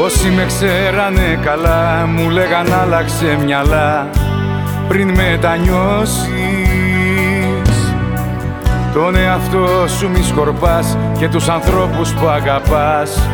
Όσοι 0.05 0.29
με 0.29 0.47
ξέρανε 0.47 1.39
καλά 1.43 2.07
μου 2.07 2.31
λέγαν 2.31 2.73
άλλαξε 2.83 3.39
μυαλά 3.45 4.09
πριν 4.89 5.11
μετανιώσεις. 5.11 6.25
Τον 8.93 9.17
εαυτό 9.17 9.89
σου 9.99 10.11
μη 10.11 10.23
σκορπάς 10.23 10.97
και 11.19 11.29
τους 11.29 11.49
ανθρώπους 11.49 12.13
που 12.13 12.27
αγαπάς 12.27 13.29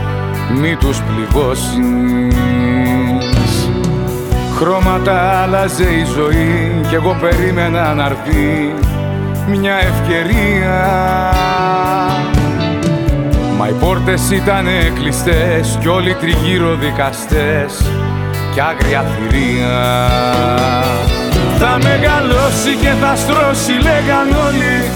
μη 0.61 0.77
τους 0.77 1.01
πληγώσεις. 1.03 2.35
Χρώματα 4.57 5.43
άλλαζε 5.43 5.83
η 5.85 6.05
ζωή 6.05 6.81
κι 6.89 6.95
εγώ 6.95 7.17
περίμενα 7.21 7.95
να 7.95 8.05
έρθει 8.05 8.75
μια 9.49 9.75
ευκαιρία. 9.75 10.89
Μα 13.59 13.69
οι 13.69 13.73
πόρτες 13.73 14.31
ήταν 14.31 14.67
κλειστές 14.95 15.79
κι 15.81 15.89
όλοι 15.89 16.15
τριγύρω 16.15 16.75
δικαστές 16.75 17.91
κι 18.53 18.61
άγρια 18.61 19.05
θηρία 19.05 20.09
Θα 21.61 21.79
μεγαλώσει 21.89 22.73
και 22.83 22.93
θα 23.01 23.13
στρώσει 23.17 23.73
λέγαν 23.73 24.29
όλοι 24.47 24.91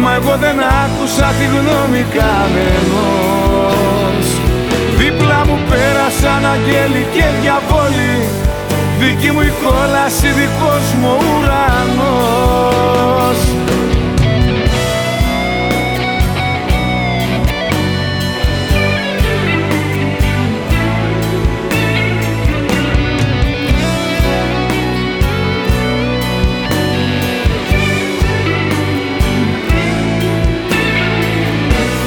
Μα 0.00 0.14
εγώ 0.14 0.36
δεν 0.40 0.56
άκουσα 0.84 1.32
τη 1.38 1.44
γνώμη 1.44 2.06
κανενός. 2.16 3.46
Δίπλα 4.96 5.46
μου 5.46 5.58
πέρασαν 5.68 6.44
αγγέλοι 6.52 7.06
και 7.14 7.24
διαβόλοι. 7.40 8.14
Δική 8.98 9.30
μου 9.30 9.40
η 9.40 9.52
κόλαση, 9.62 10.28
δικός 10.38 10.86
μου 11.00 11.12
ουρανός 11.20 12.78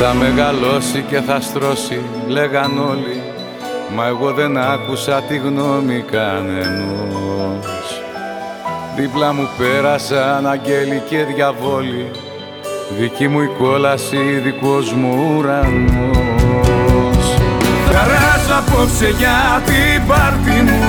Θα 0.03 0.13
μεγαλώσει 0.13 1.05
και 1.09 1.19
θα 1.21 1.41
στρώσει, 1.41 2.01
λέγαν 2.27 2.79
όλοι. 2.89 3.21
Μα 3.95 4.07
εγώ 4.07 4.31
δεν 4.31 4.57
άκουσα 4.57 5.21
τη 5.21 5.37
γνώμη 5.37 6.03
κανενός. 6.11 8.01
Δίπλα 8.95 9.33
μου 9.33 9.49
πέρασαν 9.57 10.47
αγγέλοι 10.47 11.01
και 11.09 11.23
διαβόλοι. 11.35 12.11
Δική 12.99 13.27
μου 13.27 13.41
η 13.41 13.49
κόλαση, 13.57 14.17
δικός 14.43 14.93
μου 14.93 15.35
ουρανός. 15.37 17.25
Χαράζω 17.85 18.53
απόψε 18.59 19.09
για 19.09 19.61
την 19.65 20.07
πάρτι 20.07 20.61
μου. 20.61 20.81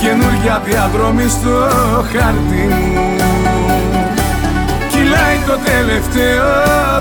Καινούργια 0.00 0.62
διαδρομή 0.64 1.28
στο 1.28 1.68
χάρτη 2.12 2.74
μου. 2.74 3.07
Κυλάει 3.07 3.07
το 5.48 5.56
τελευταίο 5.70 6.46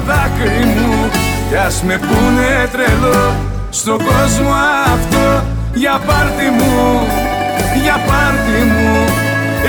δάκρυ 0.07 0.65
μου. 0.65 1.09
Κι 1.49 1.55
ας 1.55 1.83
με 1.83 1.97
πούνε 1.97 2.69
τρελό 2.71 3.35
στον 3.69 3.97
κόσμο 3.97 4.51
αυτό 4.93 5.43
Για 5.73 6.01
πάρτι 6.07 6.49
μου, 6.57 7.07
για 7.83 7.97
πάρτι 8.07 8.61
μου, 8.71 9.05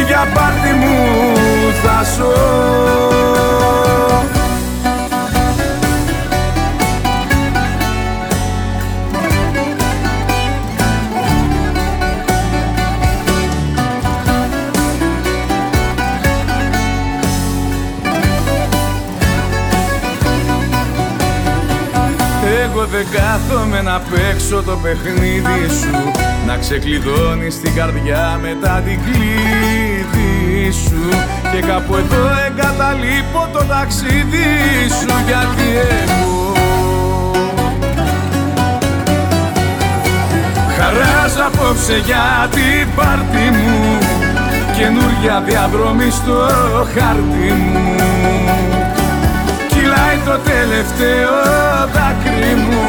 για 0.07 0.29
πάρτι 0.35 0.73
μου 0.81 0.97
θα 1.83 2.03
ζω 2.17 3.88
δεν 22.91 23.07
κάθομαι 23.11 23.83
να 23.83 24.01
παίξω 24.11 24.63
το 24.63 24.77
παιχνίδι 24.83 25.63
σου. 25.81 25.97
Να 26.47 26.57
ξεκλειδώνεις 26.57 27.61
την 27.61 27.75
καρδιά 27.75 28.39
μετά 28.43 28.83
την 28.87 28.99
κλείδι 29.05 30.73
σου. 30.73 31.09
Και 31.53 31.61
κάπου 31.67 31.95
εδώ 31.95 32.25
εγκαταλείπω 32.47 33.49
το 33.53 33.65
ταξίδι 33.65 34.49
σου 34.99 35.15
Γιατί 35.27 35.69
εγώ 35.87 36.53
Χαράζω 40.79 41.43
απόψε 41.47 41.97
για 42.05 42.49
την 42.51 42.95
πάρτι 42.97 43.45
μου. 43.57 43.99
Καινούρια 44.77 45.43
διαδρομή 45.47 46.11
στο 46.11 46.49
χάρτη 46.95 47.53
μου. 47.53 47.97
Κυλάει 49.69 50.19
το 50.25 50.39
τελευταίο 50.51 51.31
δάκρυ 51.95 52.28
μου 52.63 52.83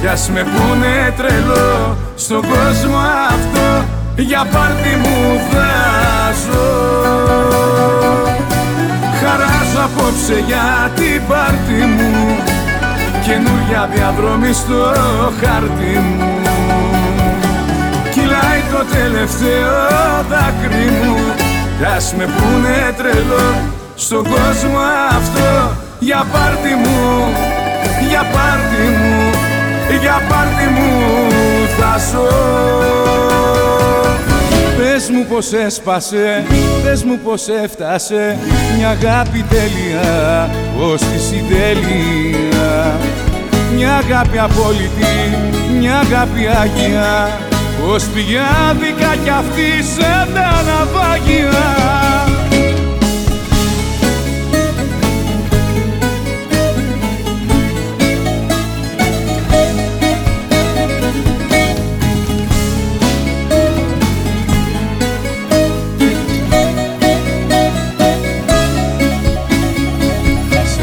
Κι 0.00 0.06
ας 0.06 0.30
με 0.34 0.42
πούνε 0.42 1.14
τρελό 1.16 1.96
στον 2.14 2.40
κόσμο 2.40 2.98
αυτό 3.28 3.84
Για 4.16 4.46
πάρτι 4.52 4.96
μου 5.02 5.40
βάζω 5.50 6.70
Χαράζω 9.20 9.80
απόψε 9.84 10.44
για 10.46 10.90
την 10.94 11.20
πάρτι 11.28 11.80
μου 11.94 12.36
Καινούρια 13.26 13.88
διαδρομή 13.94 14.52
στο 14.52 14.92
χάρτη 15.40 15.98
μου. 15.98 16.40
Κυλάει 18.10 18.62
το 18.72 18.84
τελευταίο 18.96 19.74
δάκρυ 20.30 20.90
μου 20.90 21.16
Κι 21.78 21.84
ας 21.96 22.14
με 22.18 22.24
πούνε 22.24 22.94
τρελό 22.96 23.54
στον 23.94 24.22
κόσμο 24.22 24.78
αυτό 25.16 25.80
για 26.08 26.26
πάρτι 26.32 26.74
μου, 26.82 27.28
για 28.08 28.22
πάρτι 28.32 28.86
μου, 28.98 29.30
για 30.00 30.22
πάρτι 30.28 30.66
μου 30.74 30.90
θα 31.78 31.98
ζω. 32.10 33.02
Πες 34.76 35.10
μου 35.10 35.26
πως 35.28 35.52
έσπασε, 35.52 36.44
πες 36.84 37.02
μου 37.02 37.18
πως 37.24 37.48
έφτασε 37.62 38.38
Μια 38.76 38.88
αγάπη 38.88 39.44
τέλεια, 39.48 40.50
ως 40.80 41.00
της 41.00 41.22
συντέλεια 41.22 42.96
Μια 43.74 43.94
αγάπη 43.94 44.38
απόλυτη, 44.38 45.36
μια 45.78 45.98
αγάπη 45.98 46.46
άγια 46.62 47.30
Πως 47.86 48.04
πήγε 48.04 48.40
άδικα 48.70 49.16
κι 49.24 49.30
αυτή 49.30 49.82
σαν 49.94 50.34
τα 50.34 50.62
ναυάγια 50.66 52.01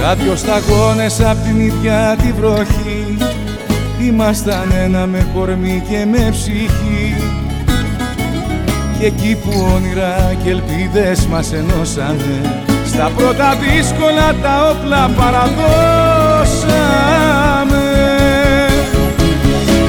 Σαν 0.10 0.18
δυο 0.24 0.36
σταγόνες 0.36 1.22
απ' 1.22 1.44
την 1.44 1.60
ίδια 1.60 2.16
τη 2.22 2.32
βροχή. 2.32 3.18
Ήμασταν 4.02 4.72
ένα 4.84 5.06
με 5.06 5.28
κορμί 5.34 5.84
και 5.90 6.06
με 6.06 6.30
ψυχή. 6.32 7.16
Και 9.00 9.06
εκεί 9.06 9.38
που 9.44 9.70
όνειρα 9.76 10.36
και 10.44 10.50
ελπίδες 10.50 11.26
μας 11.26 11.54
ενώσανε 11.54 12.64
Στα 12.86 13.12
πρώτα 13.16 13.56
δύσκολα 13.56 14.36
τα 14.42 14.70
όπλα 14.70 15.10
παραδώσαμε. 15.18 15.58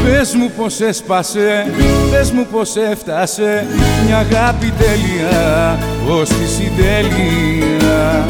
Πες 0.05 0.35
μου 0.35 0.51
πως 0.57 0.81
έσπασε, 0.81 1.66
πες 2.11 2.31
μου 2.31 2.47
πως 2.53 2.77
έφτασε 2.77 3.66
Μια 4.07 4.16
αγάπη 4.16 4.73
τέλεια 4.79 5.79
ως 6.09 6.29
της 6.29 6.51
συντέλεια 6.51 8.25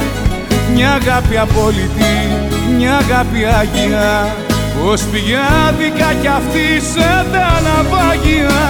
μια 0.74 0.90
αγάπη 0.92 1.36
απόλυτη, 1.36 2.14
μια 2.76 2.96
αγάπη 2.96 3.44
άγια. 3.60 4.34
Πως 4.84 5.02
πήγε 5.02 5.38
άδικα 5.68 6.12
κι 6.20 6.26
αυτή 6.26 6.66
σαν 6.92 7.26
τα 7.32 7.60
ναυάγια 7.64 8.60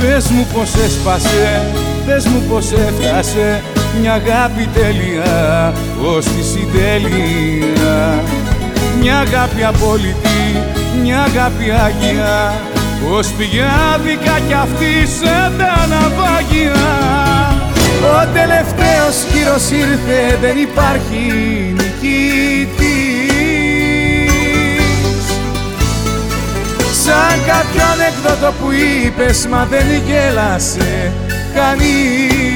Πες 0.00 0.28
μου 0.28 0.46
πως 0.52 0.74
έσπασε, 0.84 1.72
πες 2.06 2.26
μου 2.26 2.42
πως 2.48 2.72
έφτασε 2.72 3.62
μια 4.00 4.12
αγάπη 4.12 4.68
τέλεια 4.74 5.72
ως 6.16 6.24
της 6.24 6.46
συντέλεια 6.46 8.22
μια 9.00 9.18
αγάπη 9.18 9.64
απόλυτη, 9.64 10.62
μια 11.02 11.20
αγάπη 11.22 11.70
άγια. 11.70 12.54
Ως 13.16 13.28
πηγάδικα 13.32 14.38
κι 14.48 14.52
αυτή 14.52 15.06
σαν 15.20 15.52
τα 15.58 15.86
ναυάγια 15.86 16.74
ο 18.06 18.26
τελευταίος 18.32 19.16
κύρος 19.32 19.70
ήρθε 19.70 20.38
δεν 20.40 20.56
υπάρχει 20.56 21.22
νικητής. 21.76 22.86
Σαν 27.04 27.36
κάποιο 27.46 27.82
ανέκδοτο 27.92 28.52
που 28.60 28.68
είπες 28.70 29.46
μα 29.50 29.66
δεν 29.70 29.86
γέλασε 30.06 31.12
κανείς. 31.54 32.46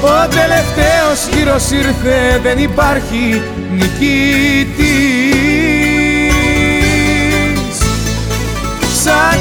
Ο 0.00 0.28
τελευταίος 0.28 1.28
γύρος 1.32 1.70
ήρθε 1.70 2.40
δεν 2.42 2.58
υπάρχει 2.58 3.42
νικητής 3.72 5.27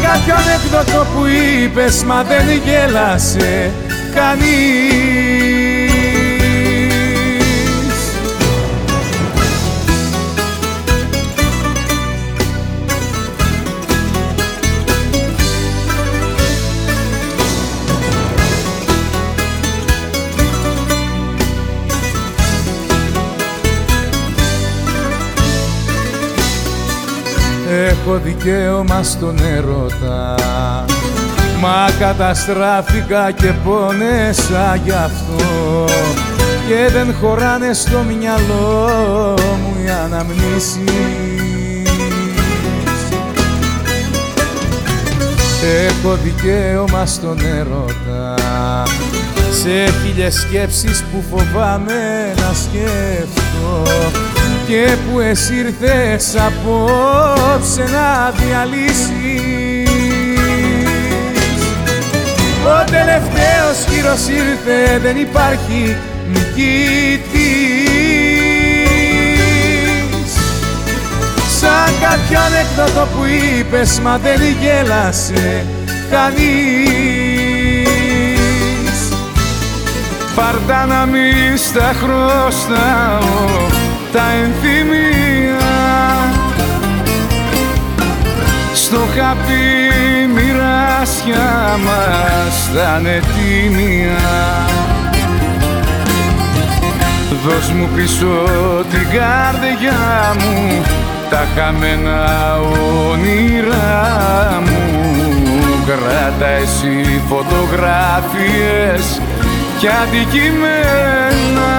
κάποιο 0.02 0.36
ανέκδοτο 0.36 1.06
που 1.14 1.26
είπες 1.26 2.04
μα 2.04 2.24
δεν 2.24 2.46
γέλασε 2.66 3.72
κανείς 4.16 5.57
έχω 28.08 28.20
δικαίωμα 28.24 29.04
στον 29.04 29.38
έρωτα. 29.44 30.36
Μα 31.60 31.88
καταστράφηκα 32.00 33.32
και 33.32 33.54
πόνεσα 33.64 34.76
γι' 34.84 34.92
αυτό. 34.92 35.86
Και 36.68 36.92
δεν 36.94 37.16
χωράνε 37.22 37.74
στο 37.74 38.04
μυαλό 38.08 39.34
μου 39.40 39.76
οι 39.84 39.90
αναμνήσεις. 39.90 40.82
Έχω 45.88 46.18
δικαίωμα 46.24 47.06
στον 47.06 47.40
έρωτα. 47.40 48.34
Σε 49.52 49.92
χίλιες 50.04 50.36
σκέψεις 50.36 51.04
που 51.04 51.24
φοβάμαι 51.32 52.34
να 52.36 52.54
σκέφτω 52.54 53.84
και 54.68 54.96
που 54.96 55.20
εσύ 55.20 55.56
ήρθες 55.56 56.36
απόψε 56.36 57.82
να 57.82 58.32
διαλύσεις. 58.32 59.90
Ο 62.66 62.84
τελευταίος 62.92 63.86
γύρος 63.90 64.28
ήρθε 64.28 65.00
δεν 65.02 65.18
υπάρχει 65.18 65.98
νικητής. 66.28 66.88
Σαν 71.60 71.94
κάποιο 72.02 72.40
ανέκδοτο 72.40 73.08
που 73.16 73.24
είπες 73.26 74.00
μα 74.00 74.18
δεν 74.18 74.42
γέλασε 74.62 75.66
κανείς. 76.12 76.88
Πάρτα 80.36 80.86
να 80.86 81.06
μη 81.06 81.58
στα 81.58 81.96
χρωστάω 82.02 83.87
τα 84.12 84.24
ενθυμία 84.44 85.58
στο 88.74 88.98
χαπί 88.98 90.28
μοιράσια 90.34 91.78
μας 91.86 92.70
τα 92.76 93.00
νετήμια 93.00 94.18
Δώσ' 97.46 97.72
μου 97.72 97.90
πίσω 97.96 98.46
την 98.90 99.08
καρδιά 99.10 100.36
μου 100.40 100.84
τα 101.30 101.48
χαμένα 101.56 102.60
όνειρά 103.12 104.62
μου. 104.66 104.82
Κράτα 105.86 106.48
εσύ 106.48 107.22
φωτογράφιες 107.30 109.22
και 109.80 109.88
αντικειμένα 110.04 111.77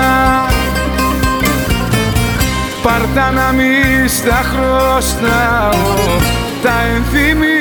Πάρτα 2.88 3.30
να 3.30 3.52
μη 3.52 4.08
στα 4.08 4.42
χρωστάω 4.50 5.70
τα 6.62 6.80
ενθυμία 6.94 7.57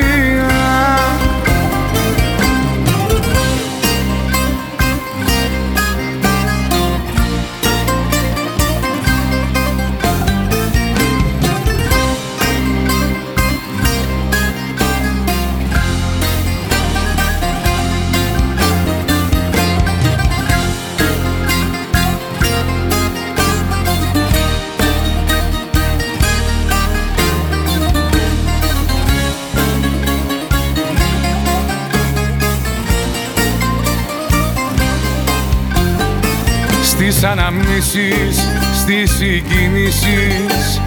στις 37.17 37.29
αναμνήσεις, 37.29 38.47
στις 38.73 39.11
συγκινήσεις. 39.11 40.81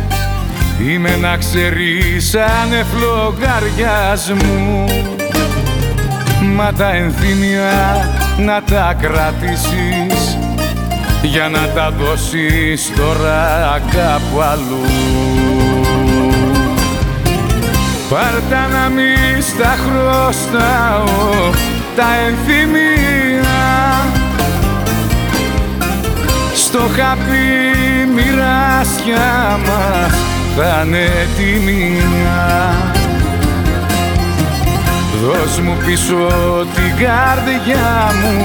Είμαι 0.89 1.17
να 1.17 1.37
ξέρεις 1.37 2.35
ανεφλογαριασμού 2.35 4.85
Μα 6.55 6.73
τα 6.73 6.95
ενθύμια 6.95 8.09
να 8.39 8.63
τα 8.63 8.97
κρατήσεις. 9.01 10.39
Για 11.23 11.49
να 11.49 11.69
τα 11.69 11.91
δώσεις 11.91 12.93
τώρα 12.97 13.81
κάπου 13.91 14.41
αλλού. 14.41 14.85
Πάρτα 18.09 18.69
να 18.73 18.89
μη 18.89 19.41
στα 19.41 19.77
χρωστάω 19.85 21.51
τα 21.97 22.07
ενθύμια 22.27 23.10
στο 26.73 26.79
χαπί 26.79 28.07
μοιράσια 28.15 29.59
μας 29.67 30.15
θα 30.57 30.83
είναι 30.85 31.09
τιμία 31.37 32.41
Δώσ' 35.23 35.59
μου 35.59 35.77
πίσω 35.87 36.21
την 36.75 36.93
καρδιά 37.05 37.91
μου 38.23 38.39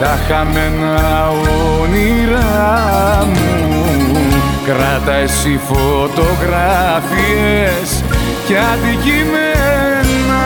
τα 0.00 0.14
χαμένα 0.28 0.96
όνειρά 1.80 3.26
μου. 3.26 3.46
Κράτα 4.66 5.12
εσύ 5.12 5.60
φωτογράφιες 5.68 7.88
και 8.46 8.56
αντικείμενα 8.58 10.44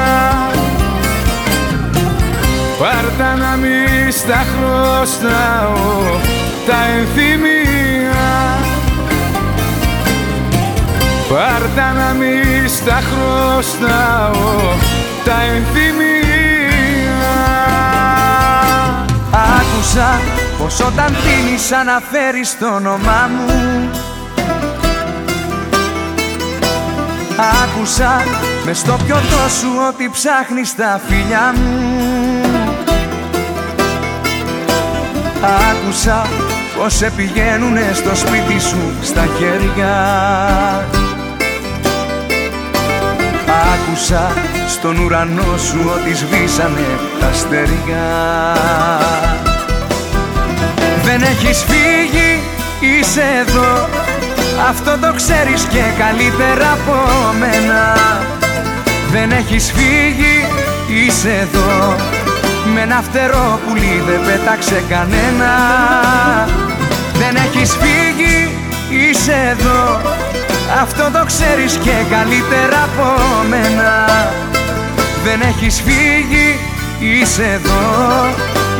Πάρτα 2.78 3.30
να 3.36 3.56
μη 3.56 4.10
στα 4.10 4.44
χρωστάω 4.52 6.41
τα 6.66 6.84
ενθυμία 6.98 8.60
Πάρτα 11.28 11.92
να 11.92 12.12
μη 12.12 12.68
στα 12.68 13.00
χρωστάω 13.00 14.60
τα 15.24 15.42
ενθυμία 15.54 16.12
Άκουσα 19.32 20.20
πως 20.62 20.80
όταν 20.80 21.06
πίνεις 21.06 21.72
αναφέρεις 21.72 22.58
το 22.58 22.66
όνομά 22.66 23.30
μου. 23.36 23.90
Άκουσα 27.62 28.24
μες 28.64 28.78
στο 28.78 28.96
πιωτό 29.06 29.48
σου 29.60 29.68
ότι 29.88 30.10
ψάχνεις 30.12 30.74
τα 30.74 31.00
φιλιά 31.08 31.54
μου. 31.56 32.00
Άκουσα 35.70 36.26
πως 36.78 36.94
σε 36.94 37.12
πηγαίνουνε 37.16 37.90
στο 37.94 38.14
σπίτι 38.14 38.60
σου 38.60 38.92
στα 39.02 39.28
χέρια. 39.38 39.94
Άκουσα 43.72 44.32
στον 44.68 44.98
ουρανό 44.98 45.56
σου 45.56 45.90
ότι 45.94 46.14
σβήσανε 46.14 46.98
τα 47.20 47.30
στεριά 47.32 48.56
Δεν 51.04 51.22
έχεις 51.22 51.64
φύγει, 51.68 52.40
είσαι 52.80 53.24
εδώ. 53.46 53.88
Αυτό 54.68 54.98
το 54.98 55.12
ξέρεις 55.16 55.62
και 55.62 55.82
καλύτερα 55.98 56.72
από 56.72 56.94
μένα. 57.38 57.96
Δεν 59.10 59.30
έχεις 59.30 59.72
φύγει, 59.72 60.46
είσαι 60.88 61.48
εδώ 61.50 61.96
Με 62.64 62.80
ένα 62.80 63.02
φτερό 63.02 63.60
πουλί 63.68 64.02
δεν 64.06 64.20
πέταξε 64.26 64.82
κανένα. 64.88 65.52
Δεν 67.12 67.36
έχεις 67.36 67.76
φύγει, 67.80 68.50
είσαι 68.90 69.56
εδώ. 69.58 70.00
Αυτό 70.82 71.18
το 71.18 71.24
ξέρεις 71.26 71.72
και 71.72 71.90
καλύτερα 72.10 72.82
από 72.82 73.22
μένα. 73.48 74.08
Δεν 75.24 75.40
έχεις 75.40 75.82
φύγει, 75.84 76.58
είσαι 76.98 77.44
εδώ. 77.44 77.80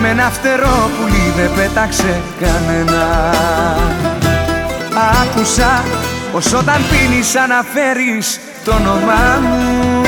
Με 0.01 0.09
ένα 0.09 0.31
φτερό 0.31 0.91
πουλί 0.99 1.33
δεν 1.37 1.51
πέταξε 1.57 2.21
κανένα. 2.41 3.31
Άκουσα 5.23 5.83
πως 6.33 6.53
όταν 6.53 6.81
πίνεις 6.91 7.37
αναφέρεις 7.37 8.41
το 8.65 8.73
όνομά 8.73 9.41
μου 9.41 10.02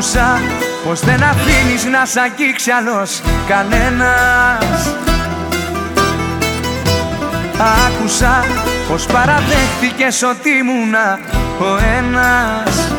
Άκουσα 0.00 0.40
πως 0.84 1.00
δεν 1.00 1.22
αφήνεις 1.22 1.84
να 1.84 2.04
σ' 2.04 2.16
αγγίξει 2.16 2.70
άλλος 2.70 3.20
κανένας. 3.48 4.94
Άκουσα 7.86 8.44
πως 8.88 9.06
παραδέχτηκες 9.06 10.22
ότι 10.22 10.50
ήμουνα 10.50 11.18
ο 11.58 11.78
ένας. 11.98 12.92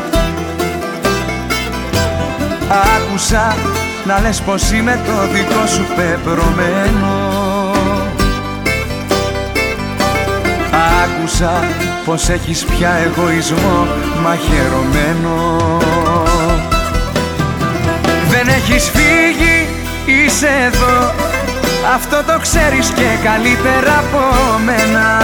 Άκουσα 2.96 3.56
να 4.04 4.20
λες 4.20 4.40
πως 4.40 4.70
είμαι 4.70 5.00
το 5.06 5.32
δικό 5.32 5.66
σου 5.66 5.86
πεπρωμένο. 5.96 7.30
Άκουσα 11.02 11.64
πως 12.04 12.28
έχεις 12.28 12.64
πια 12.64 12.90
εγωισμό 12.90 13.86
μαχαιρωμένο 14.22 15.70
Δεν 18.44 18.54
έχεις 18.54 18.90
φύγει, 18.94 19.66
είσαι 20.04 20.50
εδώ. 20.66 21.14
Αυτό 21.94 22.22
το 22.26 22.38
ξέρεις 22.40 22.88
και 22.88 23.08
καλύτερα 23.24 23.94
από 23.98 24.22
μένα. 24.64 25.22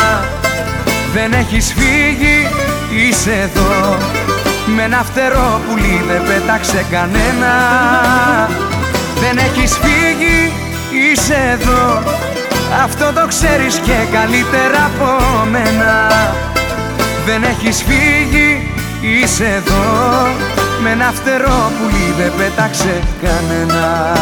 Δεν 1.15 1.33
έχεις 1.33 1.75
φύγει, 1.79 2.49
είσαι 2.91 3.31
εδώ. 3.31 3.97
Με 4.77 4.83
ένα 4.83 5.03
φτερό 5.13 5.61
πουλί 5.69 6.03
δεν 6.09 6.23
πέταξε 6.27 6.85
κανένα. 6.91 7.53
Δεν 9.21 9.39
έχεις 9.39 9.79
φύγει, 9.83 10.53
είσαι 10.91 11.59
εδώ. 11.61 12.03
Αυτό 12.85 13.13
το 13.21 13.27
ξέρεις 13.27 13.75
και 13.75 13.99
καλύτερα 14.13 14.91
από 14.91 15.11
μένα. 15.51 16.11
Δεν 17.27 17.43
έχεις 17.43 17.85
φύγει, 17.89 18.71
είσαι 19.01 19.45
εδώ 19.45 20.58
Με 20.83 20.91
ένα 20.91 21.13
φτερό 21.13 21.73
πουλί 21.79 22.15
δεν 22.19 22.33
πέταξε 22.37 23.03
κανένα. 23.23 24.17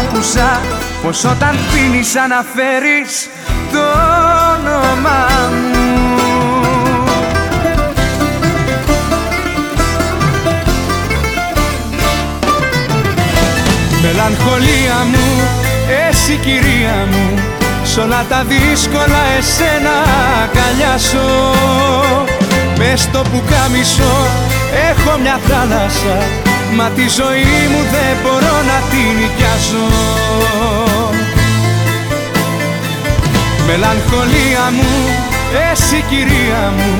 Άκουσα 0.00 0.60
πως 1.02 1.24
όταν 1.24 1.58
πίνεις 1.72 2.16
αναφέρεις 2.16 3.28
το 3.72 3.78
όνομα 4.52 5.26
μου. 5.50 5.84
Μελαγχολία 14.02 15.04
μου 15.10 15.40
εσύ 16.08 16.36
κυρία 16.36 17.06
μου 17.10 17.38
Σ' 17.84 17.96
όλα 17.96 18.24
τα 18.28 18.44
δύσκολα 18.44 19.22
εσένα 19.38 19.90
αγκαλιάσω 20.42 21.54
Μες 22.78 23.00
στο 23.00 23.22
πουκάμισο 23.32 24.14
έχω 24.90 25.18
μια 25.18 25.38
θάλασσα 25.48 26.16
Μα 26.76 26.88
τη 26.96 27.08
ζωή 27.08 27.58
μου 27.72 27.82
δεν 27.94 28.12
μπορώ 28.22 28.56
να 28.70 28.78
την 28.90 29.08
νοικιάσω. 29.18 29.86
Μελαγχολία 33.66 34.64
μου, 34.76 34.92
εσύ 35.70 36.04
κυρία 36.08 36.72
μου 36.76 36.92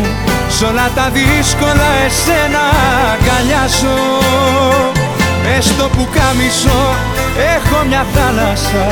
Σ' 0.49 0.63
όλα 0.63 0.91
τα 0.95 1.11
δύσκολα 1.17 1.89
εσένα 2.07 2.65
αγκαλιάσω. 3.13 3.99
Μες 5.45 5.65
στο 5.65 5.89
πουκάμισο 5.97 6.81
Έχω 7.55 7.85
μια 7.89 8.07
θάλασσα 8.15 8.87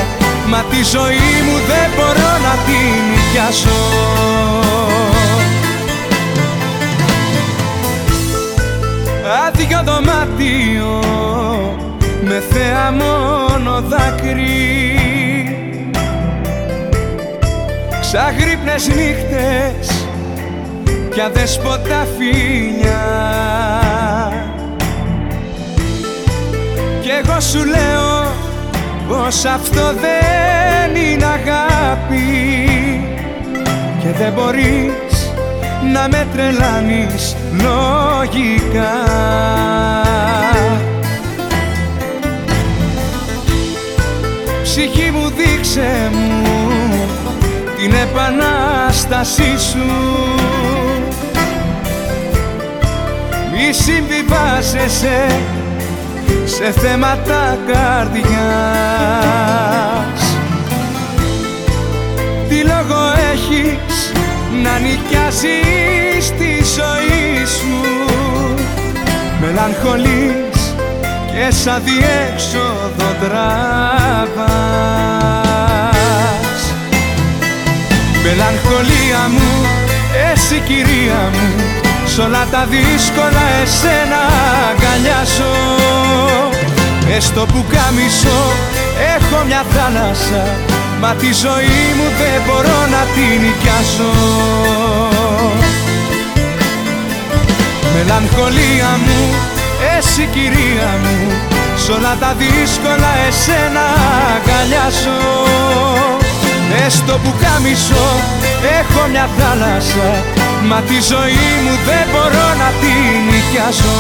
Μα 0.47 0.61
τη 0.71 0.83
ζωή 0.95 1.33
μου 1.47 1.57
δεν 1.71 1.89
μπορώ 1.97 2.33
να 2.47 2.55
την 2.67 2.95
νοικιάσω 3.11 3.81
Άδειο 9.25 9.83
δωμάτιο 9.85 11.03
με 12.25 12.43
θέα 12.51 12.91
μόνο 12.91 13.81
δάκρυ. 13.81 14.97
Ξαγρύπνες 18.01 18.89
νύχτες 18.89 20.07
κι 21.11 21.21
αδέσποτα 21.21 22.07
φίλια. 22.19 23.03
Κι 27.01 27.11
εγώ 27.25 27.41
σου 27.41 27.65
λέω 27.65 28.33
πως 29.09 29.45
αυτό 29.45 29.81
δεν 29.81 31.03
είναι 31.03 31.25
αγάπη 31.25 32.21
και 34.03 34.09
δεν 34.19 34.33
μπορείς 34.33 35.12
να 35.93 36.09
με 36.11 36.27
τρελάνεις 36.33 37.37
λογικά. 37.51 38.93
Ψυχή 44.63 45.11
μου 45.11 45.33
δείξε 45.37 46.11
μου 46.13 46.69
την 47.77 47.93
επανάστασή 47.93 49.59
σου. 49.71 49.91
Μη 53.53 53.73
συμβιβάζεσαι 53.73 55.41
σε 56.45 56.71
θέματα 56.71 57.59
καρδιάς. 57.67 58.23
Τι 62.49 62.63
λόγο 62.63 63.01
έχεις 63.33 63.92
να 64.63 64.79
νοικιάσεις 64.79 66.31
τη 66.39 66.53
ζωή 66.77 67.47
σου. 67.47 67.81
Μελαγχολείς 69.41 70.75
και 71.33 71.47
σαν 71.51 71.83
διέξοδο 71.85 73.11
τραβάς. 73.21 74.53
Μελαγχολία 78.23 79.29
μου, 79.29 79.67
εσύ 80.33 80.59
κυρία 80.67 81.31
μου 81.33 81.81
Σ' 82.07 82.19
όλα 82.19 82.47
τα 82.51 82.67
δύσκολα 82.71 83.45
εσένα 83.63 84.21
αγκαλιάσω 84.71 85.55
Έστω 87.17 87.47
που 87.47 87.65
κάμισω 87.73 88.41
έχω 89.17 89.45
μια 89.45 89.65
θάλασσα 89.71 90.72
Μα 91.03 91.15
τη 91.15 91.33
ζωή 91.33 91.83
μου 91.97 92.09
δεν 92.21 92.39
μπορώ 92.47 92.81
να 92.95 93.03
την 93.15 93.41
νοικιάσω. 93.43 94.13
Μελαγχολία 97.95 98.91
μου, 99.05 99.21
εσύ 99.97 100.29
κυρία 100.33 100.91
μου 101.03 101.33
Σ' 101.77 101.89
όλα 101.89 102.17
τα 102.21 102.35
δύσκολα 102.39 103.13
εσένα 103.29 103.85
αγκαλιάσω. 104.35 105.21
Έστω 106.87 107.19
που 107.25 107.33
κάμισω 107.43 108.07
έχω 108.81 109.09
μια 109.11 109.29
θάλασσα 109.39 110.11
Μα 110.69 110.81
τη 110.81 111.01
ζωή 111.13 111.51
μου 111.65 111.75
δεν 111.87 112.05
μπορώ 112.13 112.47
να 112.63 112.69
την 112.81 113.11
νοικιάσω 113.31 113.97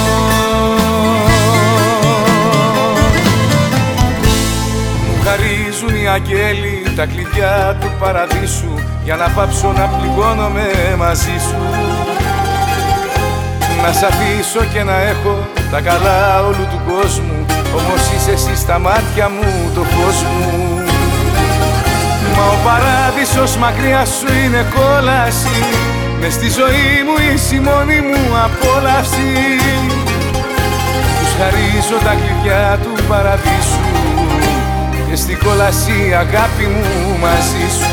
χαρίζουν 5.32 5.94
οι 6.02 6.08
αγγέλοι 6.08 6.82
τα 6.96 7.06
κλειδιά 7.06 7.76
του 7.80 7.90
παραδείσου 7.98 8.74
για 9.04 9.16
να 9.16 9.28
πάψω 9.28 9.72
να 9.72 9.86
πληγώνομαι 9.86 10.66
μαζί 10.98 11.36
σου. 11.48 11.60
Να 13.82 13.92
σ' 13.92 14.02
αφήσω 14.02 14.64
και 14.72 14.82
να 14.82 14.96
έχω 15.02 15.48
τα 15.70 15.80
καλά 15.80 16.42
όλου 16.46 16.66
του 16.70 16.80
κόσμου 16.90 17.46
Όμως 17.78 18.02
είσαι 18.14 18.30
εσύ 18.30 18.56
στα 18.56 18.78
μάτια 18.78 19.28
μου 19.28 19.70
το 19.74 19.82
φως 19.82 20.22
μου. 20.22 20.82
Μα 22.36 22.44
ο 22.44 22.56
παράδεισος 22.64 23.56
μακριά 23.56 24.04
σου 24.04 24.28
είναι 24.44 24.66
κόλαση 24.74 25.58
μες 26.20 26.32
στη 26.32 26.48
ζωή 26.50 26.90
μου 27.06 27.16
είσαι 27.34 27.54
η 27.54 27.58
μόνη 27.58 28.00
μου 28.08 28.22
απόλαυση. 28.46 29.32
Τους 31.18 31.32
χαρίζω 31.38 31.98
τα 32.04 32.14
κλειδιά 32.20 32.78
του 32.82 33.04
παραδείσου 33.08 34.01
Και 34.01 34.01
στην 35.32 35.46
κόλαση 35.48 35.98
αγάπη 36.24 36.66
μου 36.74 37.18
μαζί 37.20 37.66
σου. 37.78 37.92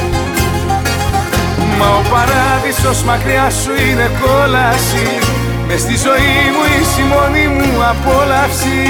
Μα 1.78 1.88
ο 2.00 2.02
παράδεισος 2.14 3.04
μακριά 3.04 3.50
σου 3.50 3.72
είναι 3.86 4.08
κόλαση. 4.22 5.08
Μες 5.68 5.80
στη 5.80 5.96
ζωή 6.06 6.38
μου 6.54 6.64
είσαι 6.74 7.02
η 7.02 7.06
μόνη 7.14 7.46
μου 7.56 7.70
απόλαυση. 7.92 8.82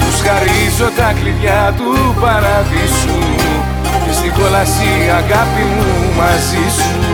Τους 0.00 0.16
χαρίζω 0.26 0.88
τα 0.98 1.08
κλειδιά 1.18 1.74
του 1.76 1.90
παραδείσου. 2.20 3.20
Και 4.04 4.12
στην 4.18 4.32
κόλαση 4.38 4.90
αγάπη 5.20 5.64
μου 5.74 5.90
μαζί 6.18 6.64
σου 6.76 7.05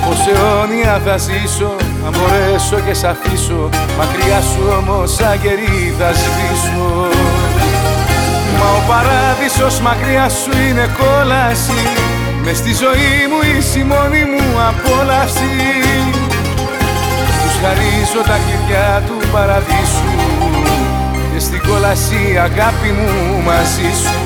Πως 0.06 0.18
αιώνια 0.26 1.00
θα 1.04 1.16
ζήσω 1.16 1.74
αν 2.06 2.12
μπορέσω 2.16 2.80
και 2.86 2.94
σ' 2.94 3.04
αφήσω 3.04 3.68
μακριά 3.98 4.40
σου 4.40 4.62
όμως 4.78 5.14
σαν 5.14 5.40
κερί 5.42 5.94
θα 5.98 6.12
σβήσω 6.12 7.08
Μα 8.58 8.68
ο 8.78 8.82
παράδεισος 8.88 9.80
μακριά 9.80 10.28
σου 10.28 10.50
είναι 10.68 10.86
κόλαση 10.98 11.80
μες 12.44 12.56
στη 12.56 12.72
ζωή 12.82 13.14
μου 13.30 13.40
είσαι 13.50 13.78
η 13.78 13.82
μόνη 13.82 14.22
μου 14.30 14.44
απόλαυση. 14.70 15.52
Τους 17.42 17.54
χαρίζω 17.62 18.20
τα 18.30 18.36
κλειδιά 18.44 19.02
του 19.06 19.16
παραδείσου 19.32 20.10
και 20.10 20.15
στην 21.46 21.62
κόλαση 21.68 22.20
αγάπη 22.48 22.90
μου 22.98 23.12
μαζί 23.48 23.90
σου. 24.02 24.18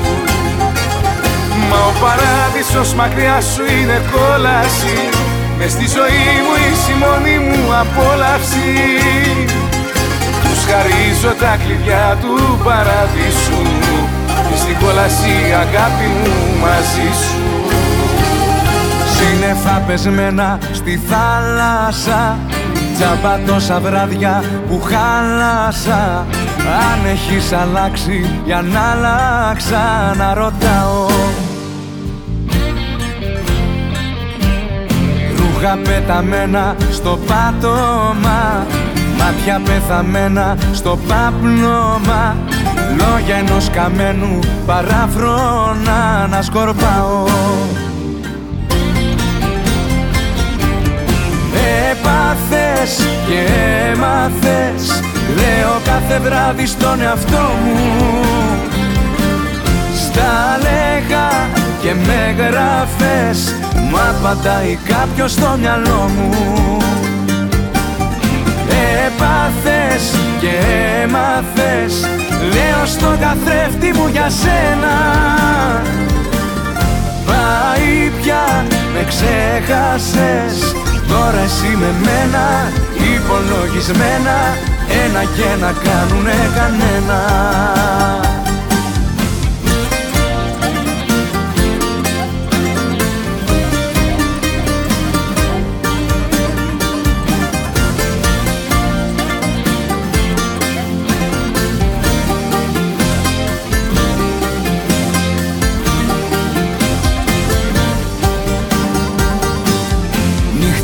Μα 1.68 1.79
ο 1.91 1.93
παράδεισος 2.03 2.95
μακριά 2.95 3.41
σου 3.53 3.62
είναι 3.75 3.99
κόλαση. 4.14 4.97
Μες 5.59 5.71
στη 5.71 5.87
ζωή 5.97 6.29
μου 6.45 6.55
είσαι 6.62 6.91
η 6.93 6.97
μόνη 7.03 7.37
μου 7.47 7.62
απόλαυση. 7.83 8.71
Τους 10.43 10.61
χαρίζω 10.68 11.33
τα 11.43 11.53
κλειδιά 11.62 12.07
του 12.23 12.35
παραδείσου. 12.66 13.62
Και 14.47 14.57
στην 14.62 14.77
κόλαση 14.83 15.35
αγάπη 15.64 16.09
μου 16.16 16.35
μαζί 16.64 17.09
σου. 17.23 17.41
Σύννεφα 19.14 19.77
πεσμένα 19.87 20.59
στη 20.73 21.01
θάλασσα. 21.09 22.39
Τζάμπα 22.95 23.39
τόσα 23.47 23.81
βράδια 23.81 24.45
που 24.68 24.77
χάλασα 24.91 26.27
Αν 26.66 27.06
έχεις 27.11 27.52
αλλάξει 27.52 28.40
για 28.44 28.62
να 28.62 28.80
αλλάξα 28.80 30.14
να 30.16 30.34
ρωτάω 30.34 31.06
Ρούχα 35.36 35.78
πεταμένα 35.84 36.76
στο 36.90 37.18
πάτωμα 37.26 38.66
Μάτια 39.20 39.61
πεθαμένα 39.64 40.56
στο 40.72 40.98
πάπλωμα. 41.08 42.36
Λόγια 42.98 43.36
ενός 43.36 43.70
καμένου 43.70 44.38
παράφρονα 44.66 46.26
να 46.30 46.42
σκορπάω. 46.42 47.24
Έπαθες 51.90 53.06
και 53.26 53.52
έμαθες 53.92 55.09
Λέω 55.37 55.81
κάθε 55.85 56.18
βράδυ 56.18 56.66
στον 56.66 57.01
εαυτό 57.03 57.53
μου. 57.64 58.11
Στα 59.97 60.59
λέγα 60.62 61.28
και 61.83 61.95
με 61.95 62.35
γράφες 62.39 63.55
Μα 63.93 64.14
απαντάει 64.18 64.78
κάποιος 64.89 65.33
στο 65.33 65.57
μυαλό 65.61 66.11
μου. 66.16 66.76
Έπαθες 69.07 70.14
και 70.41 70.53
έμαθες 71.03 72.09
Λέω 72.53 72.87
στον 72.87 73.18
καθρέφτη 73.18 73.99
μου 73.99 74.09
για 74.12 74.31
σένα. 74.31 74.97
Πάει 77.26 78.11
πια 78.22 78.64
με 78.93 79.05
ξέχασες 79.09 80.74
Τώρα 81.09 81.41
εσύ 81.45 81.76
με 81.76 81.91
μένα 82.05 82.72
υπολογισμένα 83.14 84.37
Ένα 85.05 85.24
και 85.24 85.42
ένα 85.42 85.72
κάνουνε 85.72 86.34
κανένα 86.55 87.18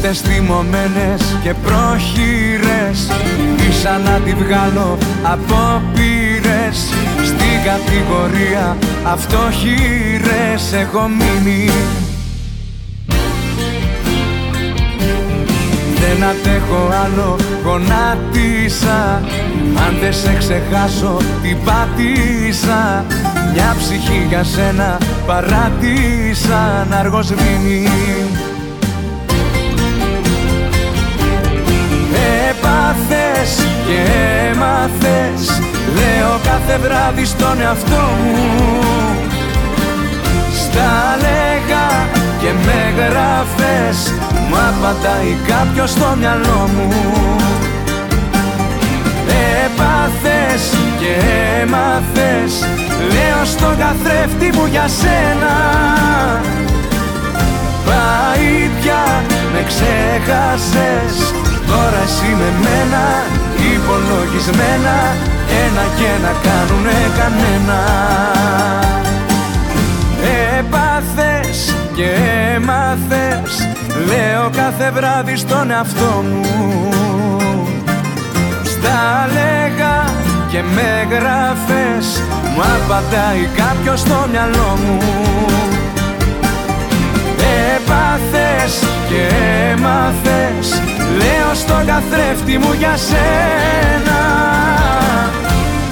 νύχτες 0.06 0.32
θυμωμένες 0.32 1.38
και 1.42 1.54
πρόχειρες. 1.54 3.10
Ίσα 3.68 3.98
να 4.04 4.18
τη 4.18 4.34
βγάλω 4.34 4.98
από 5.22 5.82
πύρες 5.94 6.78
Στην 7.24 7.56
κατηγορία 7.64 8.76
αυτοχειρές 9.04 10.72
έχω 10.72 11.08
μείνει. 11.08 11.70
Δεν 16.00 16.28
αντέχω 16.28 16.88
άλλο 17.04 17.36
γονάτισα. 17.64 19.22
Αν 19.86 19.96
δεν 20.00 20.12
σε 20.12 20.36
ξεχάσω 20.38 21.16
την 21.42 21.56
πάτησα 21.64 23.04
Μια 23.52 23.76
ψυχή 23.78 24.26
για 24.28 24.44
σένα 24.44 24.98
παράτησα 25.26 26.86
να 26.90 26.96
αργοσβήνει 26.96 27.88
Έπαθες 33.46 33.66
και 33.86 33.98
έμαθες 34.50 35.60
Λέω 35.94 36.40
κάθε 36.44 36.78
βράδυ 36.78 37.24
στον 37.24 37.60
εαυτό 37.60 38.04
μου. 38.22 38.78
Στα 40.62 41.16
λέγα 41.20 41.86
και 42.40 42.50
με 42.64 43.02
γράφες 43.02 44.12
Μα 44.50 44.58
απαντάει 44.58 45.36
κάποιος 45.46 45.90
στο 45.90 46.14
μυαλό 46.18 46.68
μου. 46.76 46.92
Έπαθες 49.64 50.62
και 50.98 51.12
έμαθες 51.60 52.66
Λέω 53.12 53.44
στον 53.44 53.76
καθρέφτη 53.78 54.58
μου 54.58 54.66
για 54.70 54.88
σένα. 55.00 55.54
Πάει 57.86 58.70
πια 58.80 59.22
με 59.52 59.64
ξέχασες 59.66 61.45
Τώρα 61.66 62.02
εσύ 62.04 62.30
με 62.40 62.50
μένα 62.64 63.02
υπολογισμένα 63.74 64.96
Ένα 65.64 65.84
και 65.98 66.10
να 66.22 66.32
κάνουνε 66.46 66.98
κανένα. 67.18 67.80
Έπαθες 70.58 71.74
και 71.94 72.08
έμαθες 72.54 73.68
Λέω 74.06 74.50
κάθε 74.56 74.90
βράδυ 74.90 75.36
στον 75.36 75.70
εαυτό 75.70 76.24
μου. 76.30 76.90
Στα 78.64 79.28
λέγα 79.32 80.04
και 80.50 80.62
με 80.74 81.16
γράφες 81.16 82.22
Μου 82.54 82.62
απαντάει 82.62 83.48
κάποιος 83.56 84.00
στο 84.00 84.26
μυαλό 84.30 84.78
μου. 84.86 84.98
Έπαθες 87.76 88.82
και 89.08 89.34
έμαθες 89.72 90.85
Λέω 91.20 91.50
στον 91.62 91.82
καθρέφτη 91.90 92.58
μου 92.58 92.72
για 92.80 92.94
σένα. 93.08 94.20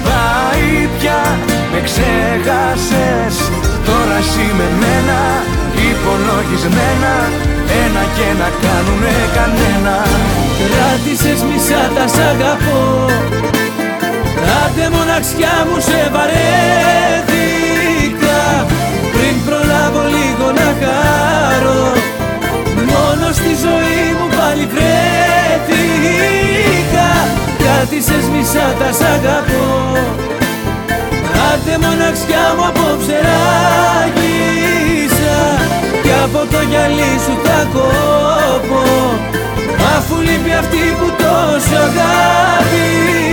Πάει 0.05 0.89
πια 0.97 1.21
με 1.71 1.79
ξέχασες. 1.87 3.35
Τώρα 3.87 4.17
εσύ 4.23 4.45
με 4.59 4.67
μένα 4.81 5.19
υπολογισμένα. 5.89 7.13
Ένα 7.83 8.03
και 8.15 8.27
να 8.41 8.49
κάνουνε 8.63 9.17
κανένα. 9.37 9.95
Κράτησες 10.71 11.39
μισά 11.49 11.83
τα 11.95 12.05
σ' 12.13 12.23
αγαπώ. 12.31 12.83
Άντε 14.63 14.85
μοναξιά 14.95 15.55
μου 15.67 15.77
σε 15.87 15.99
βαρέθηκα. 16.13 17.59
Πριν 19.13 19.35
προλάβω 19.45 20.03
λίγο 20.15 20.47
να 20.59 20.69
χαρώ 20.81 21.83
πάλι 24.55 24.67
βρέθηκα 24.73 26.29
Κράτησες 27.57 28.25
μισά 28.33 28.75
τα 28.79 28.91
σ' 28.91 29.01
αγαπώ. 29.01 29.65
Άντε 31.53 31.75
μοναξιά 31.81 32.45
μου 32.57 32.63
απόψε 32.65 33.17
ράγισα 33.27 34.59
Κι 36.03 36.13
από 36.23 36.41
το 36.51 36.59
γυαλί 36.69 37.13
σου 37.25 37.35
θα 37.43 37.59
κόπω 37.73 38.83
Αφού 39.97 40.15
λείπει 40.21 40.53
αυτή 40.59 40.83
που 40.99 41.07
τόσο 41.17 41.77
αγάπησα 41.87 43.25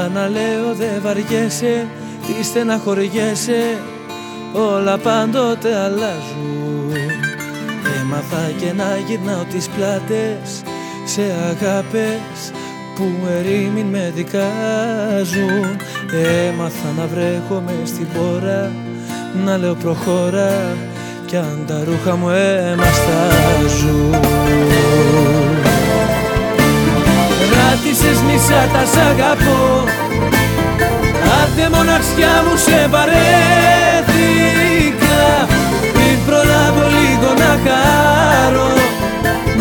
Έμαθα 0.00 0.20
να 0.20 0.28
λέω 0.28 0.74
δε 0.74 0.98
βαριέσαι 1.02 1.86
Τι 2.26 2.44
στεναχωριέσαι. 2.44 3.78
Όλα 4.52 4.98
πάντοτε 4.98 5.76
αλλάζουν. 5.76 6.92
Έμαθα 8.00 8.50
και 8.58 8.72
να 8.76 8.96
γυρνάω 9.06 9.44
τις 9.52 9.68
πλάτες 9.68 10.62
Σε 11.04 11.22
αγάπες 11.22 12.52
που 12.94 13.04
ερήμην 13.38 13.86
με 13.86 14.12
δικάζουν. 14.14 15.76
Έμαθα 16.48 16.88
να 16.96 17.06
βρέχομαι 17.06 17.72
στην 17.84 18.06
πόρα 18.14 18.72
Να 19.44 19.56
λέω 19.56 19.74
προχώρα 19.74 20.76
Κι 21.26 21.36
αν 21.36 21.64
τα 21.66 21.82
ρούχα 21.84 22.16
μου 22.16 22.28
έμαστάζουν 22.72 24.20
Κράτησες 27.70 28.18
μισά 28.28 28.62
τα 28.72 28.82
σ' 28.92 29.00
αγαπώ. 29.10 29.60
Άντε 31.40 31.66
μοναξιά 31.74 32.34
μου 32.44 32.54
σε 32.66 32.78
βαρέθηκα. 32.92 33.98
Πριν 35.94 36.16
προλάβω 36.26 36.84
λίγο 36.96 37.30
να 37.42 37.52
χαρώ. 37.64 38.72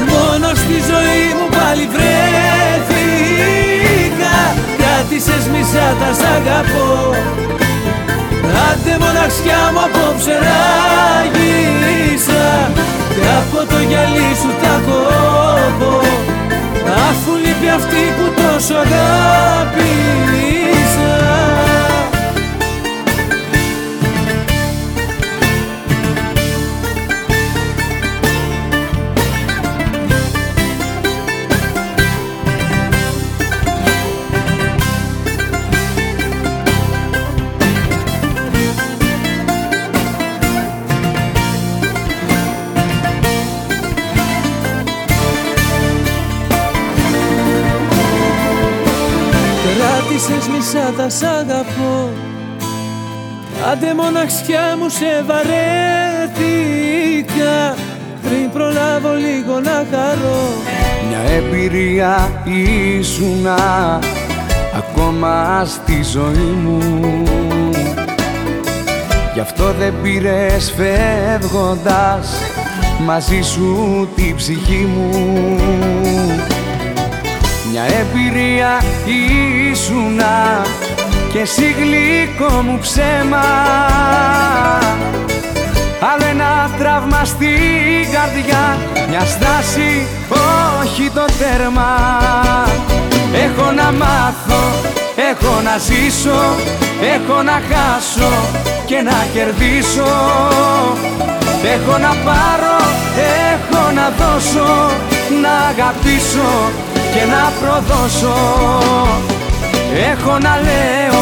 Μόνος 0.09 0.57
στη 0.63 0.77
ζωή 0.89 1.27
μου 1.37 1.47
πάλι 1.57 1.85
βρέθηκα. 1.93 2.75
Κράτησες 4.79 5.43
μισά 5.53 5.87
τα 5.99 6.09
σ' 6.19 6.27
αγαπώ. 6.37 6.89
Άντε 8.67 8.93
μοναξιά 9.03 9.61
μου 9.73 9.81
απόψε 9.87 10.35
ράγισα. 10.45 12.45
Και 13.15 13.25
από 13.39 13.59
το 13.71 13.79
γυαλί 13.89 14.29
σου 14.41 14.51
τα 14.61 14.73
κόβω 14.85 15.95
Αφού 16.93 17.35
λείπει 17.35 17.69
αυτή 17.69 18.03
που 18.17 18.33
τόσο 18.41 18.75
αγάπησα 18.75 20.48
Κράτησες 50.29 50.47
μισά 50.55 50.93
τα 50.97 51.09
σ' 51.09 51.23
αγαπώ. 51.23 52.09
Άντε 53.71 53.93
μοναξιά 53.93 54.75
μου 54.79 54.89
σε 54.89 55.23
βαρέθηκα. 55.27 55.55
Πριν 58.23 58.51
προλάβω 58.51 59.13
λίγο 59.13 59.59
να 59.59 59.85
χαρώ. 59.91 60.41
Μια 61.07 61.19
εμπειρία 61.35 62.43
ήσουνα 62.43 63.99
ακόμα 64.77 65.65
στη 65.65 66.03
ζωή 66.03 66.55
μου. 66.63 66.79
Γι' 69.33 69.39
αυτό 69.39 69.73
δεν 69.79 69.93
πήρες 70.01 70.73
φεύγοντας 70.77 72.29
μαζί 73.05 73.41
σου 73.41 74.07
τη 74.15 74.33
ψυχή 74.35 74.87
μου. 74.95 75.09
Μια 77.71 77.83
εμπειρία 77.83 78.81
ήσουνα 79.05 79.68
και 81.31 81.39
εσύ 81.39 81.75
γλυκό 81.79 82.61
μου 82.61 82.77
ψέμα. 82.81 83.45
Άλλο 86.11 86.25
ένα 86.29 86.69
τραύμα 86.77 87.25
στην 87.25 88.11
καρδιά 88.11 88.77
Μια 89.09 89.19
στάση, 89.19 90.07
όχι 90.81 91.09
το 91.09 91.25
τέρμα. 91.39 91.91
Έχω 93.33 93.71
να 93.71 93.91
μάθω, 93.91 94.63
έχω 95.31 95.61
να 95.61 95.77
ζήσω 95.77 96.41
Έχω 97.15 97.41
να 97.41 97.61
χάσω 97.69 98.31
και 98.85 99.01
να 99.01 99.25
κερδίσω. 99.33 100.11
Έχω 101.73 101.97
να 101.97 102.13
πάρω, 102.25 102.77
έχω 103.53 103.91
να 103.91 104.09
δώσω 104.19 104.91
Να 105.41 105.67
αγαπήσω 105.69 106.71
και 107.13 107.25
να 107.25 107.51
προδώσω 107.59 109.28
Έχω 109.93 110.37
να 110.37 110.55
λέω, 110.67 111.21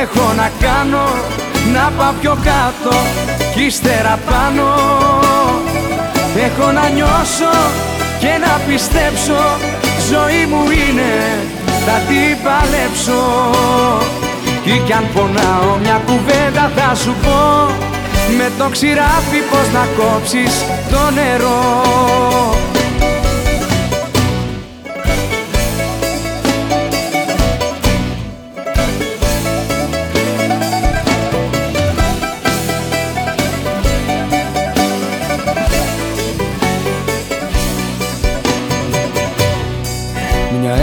έχω 0.00 0.32
να 0.36 0.50
κάνω 0.60 1.06
Να 1.72 1.92
πάω 1.98 2.12
πιο 2.20 2.36
κάτω 2.44 2.96
κι 3.54 3.62
ύστερα 3.62 4.18
πάνω. 4.26 4.68
Έχω 6.36 6.72
να 6.72 6.88
νιώσω 6.88 7.54
και 8.18 8.32
να 8.44 8.60
πιστέψω 8.66 9.40
Ζωή 10.10 10.46
μου 10.46 10.62
είναι, 10.70 11.12
θα 11.86 11.96
την 12.08 12.36
παλέψω. 12.44 13.22
Ή 14.64 14.78
κι 14.86 14.92
αν 14.92 15.06
πονάω 15.14 15.76
μια 15.82 16.00
κουβέντα 16.06 16.70
θα 16.76 16.94
σου 16.94 17.14
πω 17.22 17.66
Με 18.36 18.50
το 18.58 18.68
ξηράφι 18.68 19.40
πως 19.50 19.72
να 19.72 19.86
κόψεις 19.96 20.64
το 20.90 21.10
νερό 21.14 22.59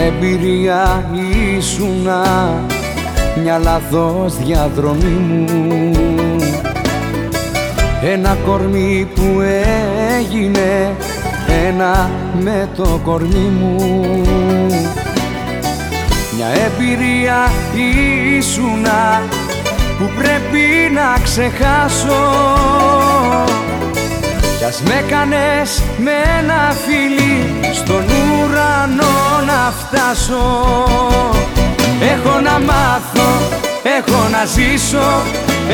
εμπειρία 0.08 1.10
ήσουνα 1.56 2.24
μια 3.42 3.58
λαθός 3.58 4.36
διαδρομή 4.36 5.06
μου. 5.06 5.92
Ένα 8.02 8.36
κορμί 8.46 9.08
που 9.14 9.40
έγινε 10.18 10.96
ένα 11.66 12.10
με 12.40 12.68
το 12.76 13.00
κορμί 13.04 13.52
μου. 13.60 13.76
Μια 16.36 16.46
εμπειρία 16.46 17.50
ήσουνα 18.38 19.22
που 19.98 20.10
πρέπει 20.18 20.94
να 20.94 21.22
ξεχάσω 21.22 22.20
κι 24.68 24.74
ας 24.74 24.82
με 24.82 25.04
κάνες 25.08 25.82
με 25.98 26.10
ένα 26.38 26.74
φίλι 26.84 27.60
στον 27.74 28.04
ουρανό 28.04 29.16
να 29.46 29.72
φτάσω. 29.80 30.44
Έχω 32.12 32.40
να 32.40 32.58
μάθω, 32.58 33.28
έχω 33.98 34.28
να 34.30 34.44
ζήσω, 34.44 35.08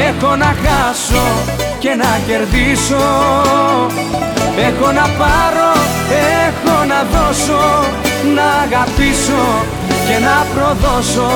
έχω 0.08 0.36
να 0.36 0.54
χάσω 0.64 1.26
και 1.78 1.94
να 1.94 2.20
κερδίσω. 2.26 3.06
Έχω 4.68 4.92
να 4.92 5.06
πάρω, 5.18 5.72
έχω 6.46 6.84
να 6.84 7.00
δώσω, 7.12 7.64
να 8.34 8.46
αγαπήσω 8.64 9.44
και 10.06 10.16
να 10.26 10.46
προδώσω. 10.54 11.30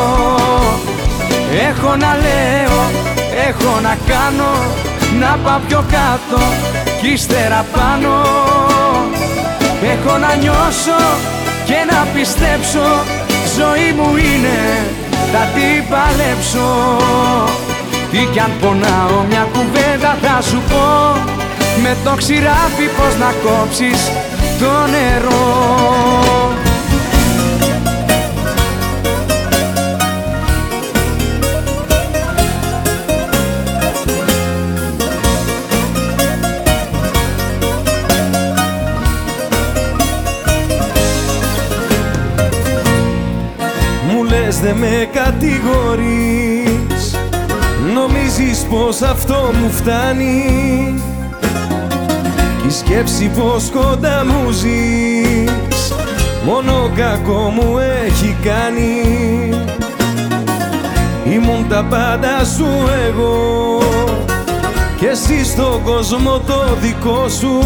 Έχω 1.69 1.97
να 1.97 2.11
λέω, 2.25 2.79
έχω 3.49 3.81
να 3.81 3.97
κάνω, 4.11 4.53
να 5.21 5.39
πάω 5.45 5.59
πιο 5.69 5.85
κάτω 5.91 6.43
κι 7.01 7.09
ύστερα 7.09 7.65
πάνω. 7.73 8.13
Έχω 9.83 10.19
να 10.19 10.35
νιώσω 10.35 11.01
και 11.65 11.79
να 11.91 12.07
πιστέψω 12.15 12.87
Ζωή 13.57 13.93
μου 13.97 14.17
είναι, 14.17 14.59
θα 15.33 15.43
την 15.55 15.89
παλέψω. 15.91 16.69
Τι 18.11 18.19
κι 18.33 18.41
αν 18.41 18.53
πονάω 18.61 19.25
μια 19.29 19.49
κουβέντα 19.53 20.19
θα 20.23 20.43
σου 20.43 20.63
πω 20.71 20.87
Με 21.83 21.97
το 22.05 22.15
ξηράφι 22.17 22.87
πως 22.97 23.15
να 23.19 23.35
κόψεις 23.43 24.11
το 24.59 24.73
νερό 24.91 26.48
δε 44.61 44.73
με 44.73 45.09
κατηγορείς. 45.13 47.17
Νομίζεις 47.95 48.67
πως 48.71 49.03
αυτό 49.03 49.51
μου 49.61 49.71
φτάνει. 49.71 50.95
Η 52.67 52.71
σκέψη 52.71 53.31
πως 53.39 53.71
κοντά 53.71 54.25
μου 54.25 54.51
ζεις. 54.51 55.93
Μόνο 56.45 56.91
κακό 56.97 57.53
μου 57.55 57.79
έχει 58.07 58.37
κάνει. 58.43 59.03
Ήμουν 61.33 61.69
τα 61.69 61.87
πάντα 61.91 62.45
σου 62.57 62.69
εγώ. 63.09 63.79
Και 65.01 65.07
εσύ 65.07 65.45
στον 65.45 65.83
κόσμο 65.85 66.41
το 66.47 66.77
δικό 66.81 67.29
σου. 67.29 67.63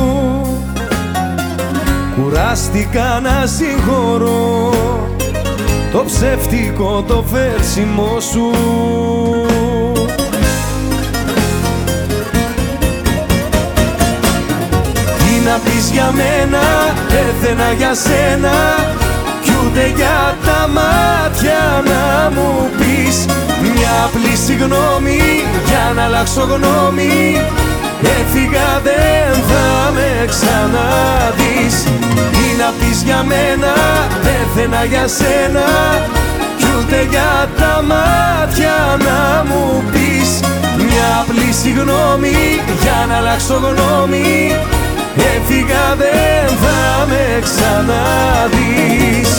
Κουράστηκα 2.16 3.20
να 3.22 3.46
συγχωρώ 3.46 4.70
το 5.92 6.04
ψεύτικο 6.06 7.04
το 7.06 7.24
φέρσιμο 7.32 8.20
σου. 8.20 8.50
Τι 15.18 15.48
να 15.48 15.58
πεις 15.64 15.90
για 15.90 16.12
μένα, 16.12 16.62
έθενα 17.08 17.72
για 17.72 17.94
σένα. 17.94 18.52
Κι 19.42 19.52
ούτε 19.64 19.92
για 19.96 20.36
τα 20.44 20.68
μάτια 20.68 21.82
να 21.84 22.30
μου 22.30 22.70
πεις. 22.78 23.26
Μια 23.62 24.04
απλή 24.04 24.36
συγγνώμη 24.36 25.20
για 25.66 25.92
να 25.94 26.02
αλλάξω 26.02 26.40
γνώμη 26.40 27.40
Έφυγα 28.02 28.80
δεν 28.82 29.42
θα 29.48 29.90
με 29.94 30.26
ξαναδείς. 30.26 31.82
Τι 32.32 32.46
να 32.60 32.68
πεις 32.78 33.02
για 33.02 33.22
μένα, 33.22 33.72
έθενα 34.36 34.84
για 34.84 35.06
σένα. 35.08 35.66
Κι 36.58 36.66
ούτε 36.78 37.06
για 37.10 37.48
τα 37.58 37.84
μάτια 37.90 38.76
να 39.06 39.44
μου 39.48 39.84
πεις. 39.92 40.40
Μια 40.76 41.08
απλή 41.20 41.52
συγγνώμη 41.52 42.60
για 42.82 43.06
να 43.08 43.16
αλλάξω 43.16 43.54
γνώμη. 43.54 44.56
Έφυγα 45.16 45.84
δεν 45.98 46.56
θα 46.62 47.06
με 47.08 47.40
ξαναδείς 47.42 49.30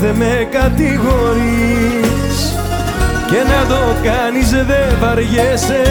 δε 0.00 0.12
με 0.12 0.48
κατηγορείς. 0.50 2.38
Και 3.26 3.36
να 3.36 3.66
το 3.68 3.80
κάνεις 4.02 4.50
δε 4.50 4.96
βαριέσαι. 5.00 5.82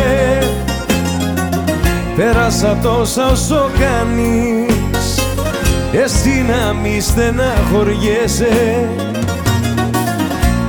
Πέρασα 2.16 2.78
τόσα 2.82 3.28
όσο 3.32 3.70
κάνεις. 3.80 5.20
Εσύ 5.92 6.46
να 6.48 6.74
μη 6.74 7.00
στεναχωριέσαι. 7.00 8.88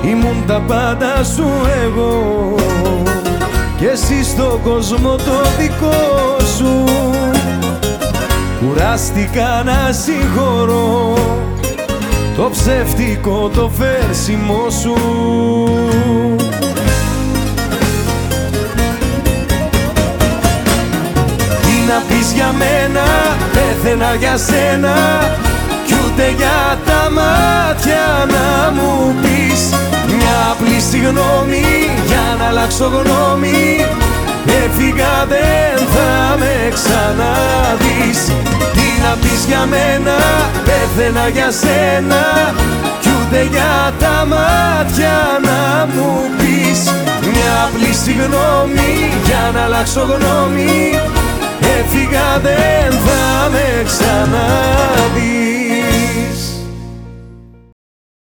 Ήμουν 0.03 0.45
τα 0.47 0.62
πάντα 0.66 1.24
σου 1.24 1.49
εγώ. 1.84 2.55
Και 3.78 3.86
εσύ 3.86 4.24
στον 4.24 4.61
κόσμο 4.62 5.16
το 5.16 5.41
δικό 5.59 6.36
σου. 6.57 6.84
Κουράστηκα 8.61 9.62
να 9.64 9.93
συγχωρώ 9.93 11.16
το 12.39 12.51
ψεύτικο 12.51 13.51
το 13.55 13.70
φέρσιμο 13.78 14.70
σου. 14.80 14.95
Τι 21.62 21.74
να 21.89 22.03
πεις 22.09 22.32
για 22.32 22.55
μένα, 22.59 23.05
πέθαινα 23.53 24.14
για 24.14 24.36
σένα. 24.36 24.95
Κι 25.86 25.95
ούτε 26.05 26.34
για 26.36 26.78
τα 26.86 27.11
μάτια 27.11 28.07
να 28.34 28.70
μου 28.70 29.14
πεις. 29.22 29.62
Μια 30.07 30.36
απλή 30.53 30.80
συγγνώμη 30.91 31.66
για 32.07 32.36
να 32.39 32.45
αλλάξω 32.47 32.84
γνώμη. 32.84 33.84
Έφυγα 34.64 35.26
δεν 35.28 35.86
θα 35.95 36.36
με 36.39 36.55
ξαναδείς. 36.74 38.20
Τι 38.74 38.77
να 39.05 39.12
πεις 39.20 39.44
για 39.46 39.66
μένα, 39.66 40.16
πέθαινα 40.66 41.28
για 41.28 41.51
σένα. 41.51 42.22
Κι 43.01 43.09
ούτε 43.18 43.42
για 43.51 43.94
τα 43.99 44.26
μάτια 44.32 45.16
να 45.49 45.86
μου 45.94 46.11
πεις 46.38 46.80
Μια 47.30 47.53
απλή 47.66 47.92
συγγνώμη 48.05 48.92
για 49.24 49.51
να 49.55 49.62
αλλάξω 49.62 50.01
γνώμη. 50.01 51.01
Έφυγα 51.78 52.38
δεν 52.42 52.90
θα 53.05 53.49
με 53.53 53.82
ξαναδείς 53.86 55.67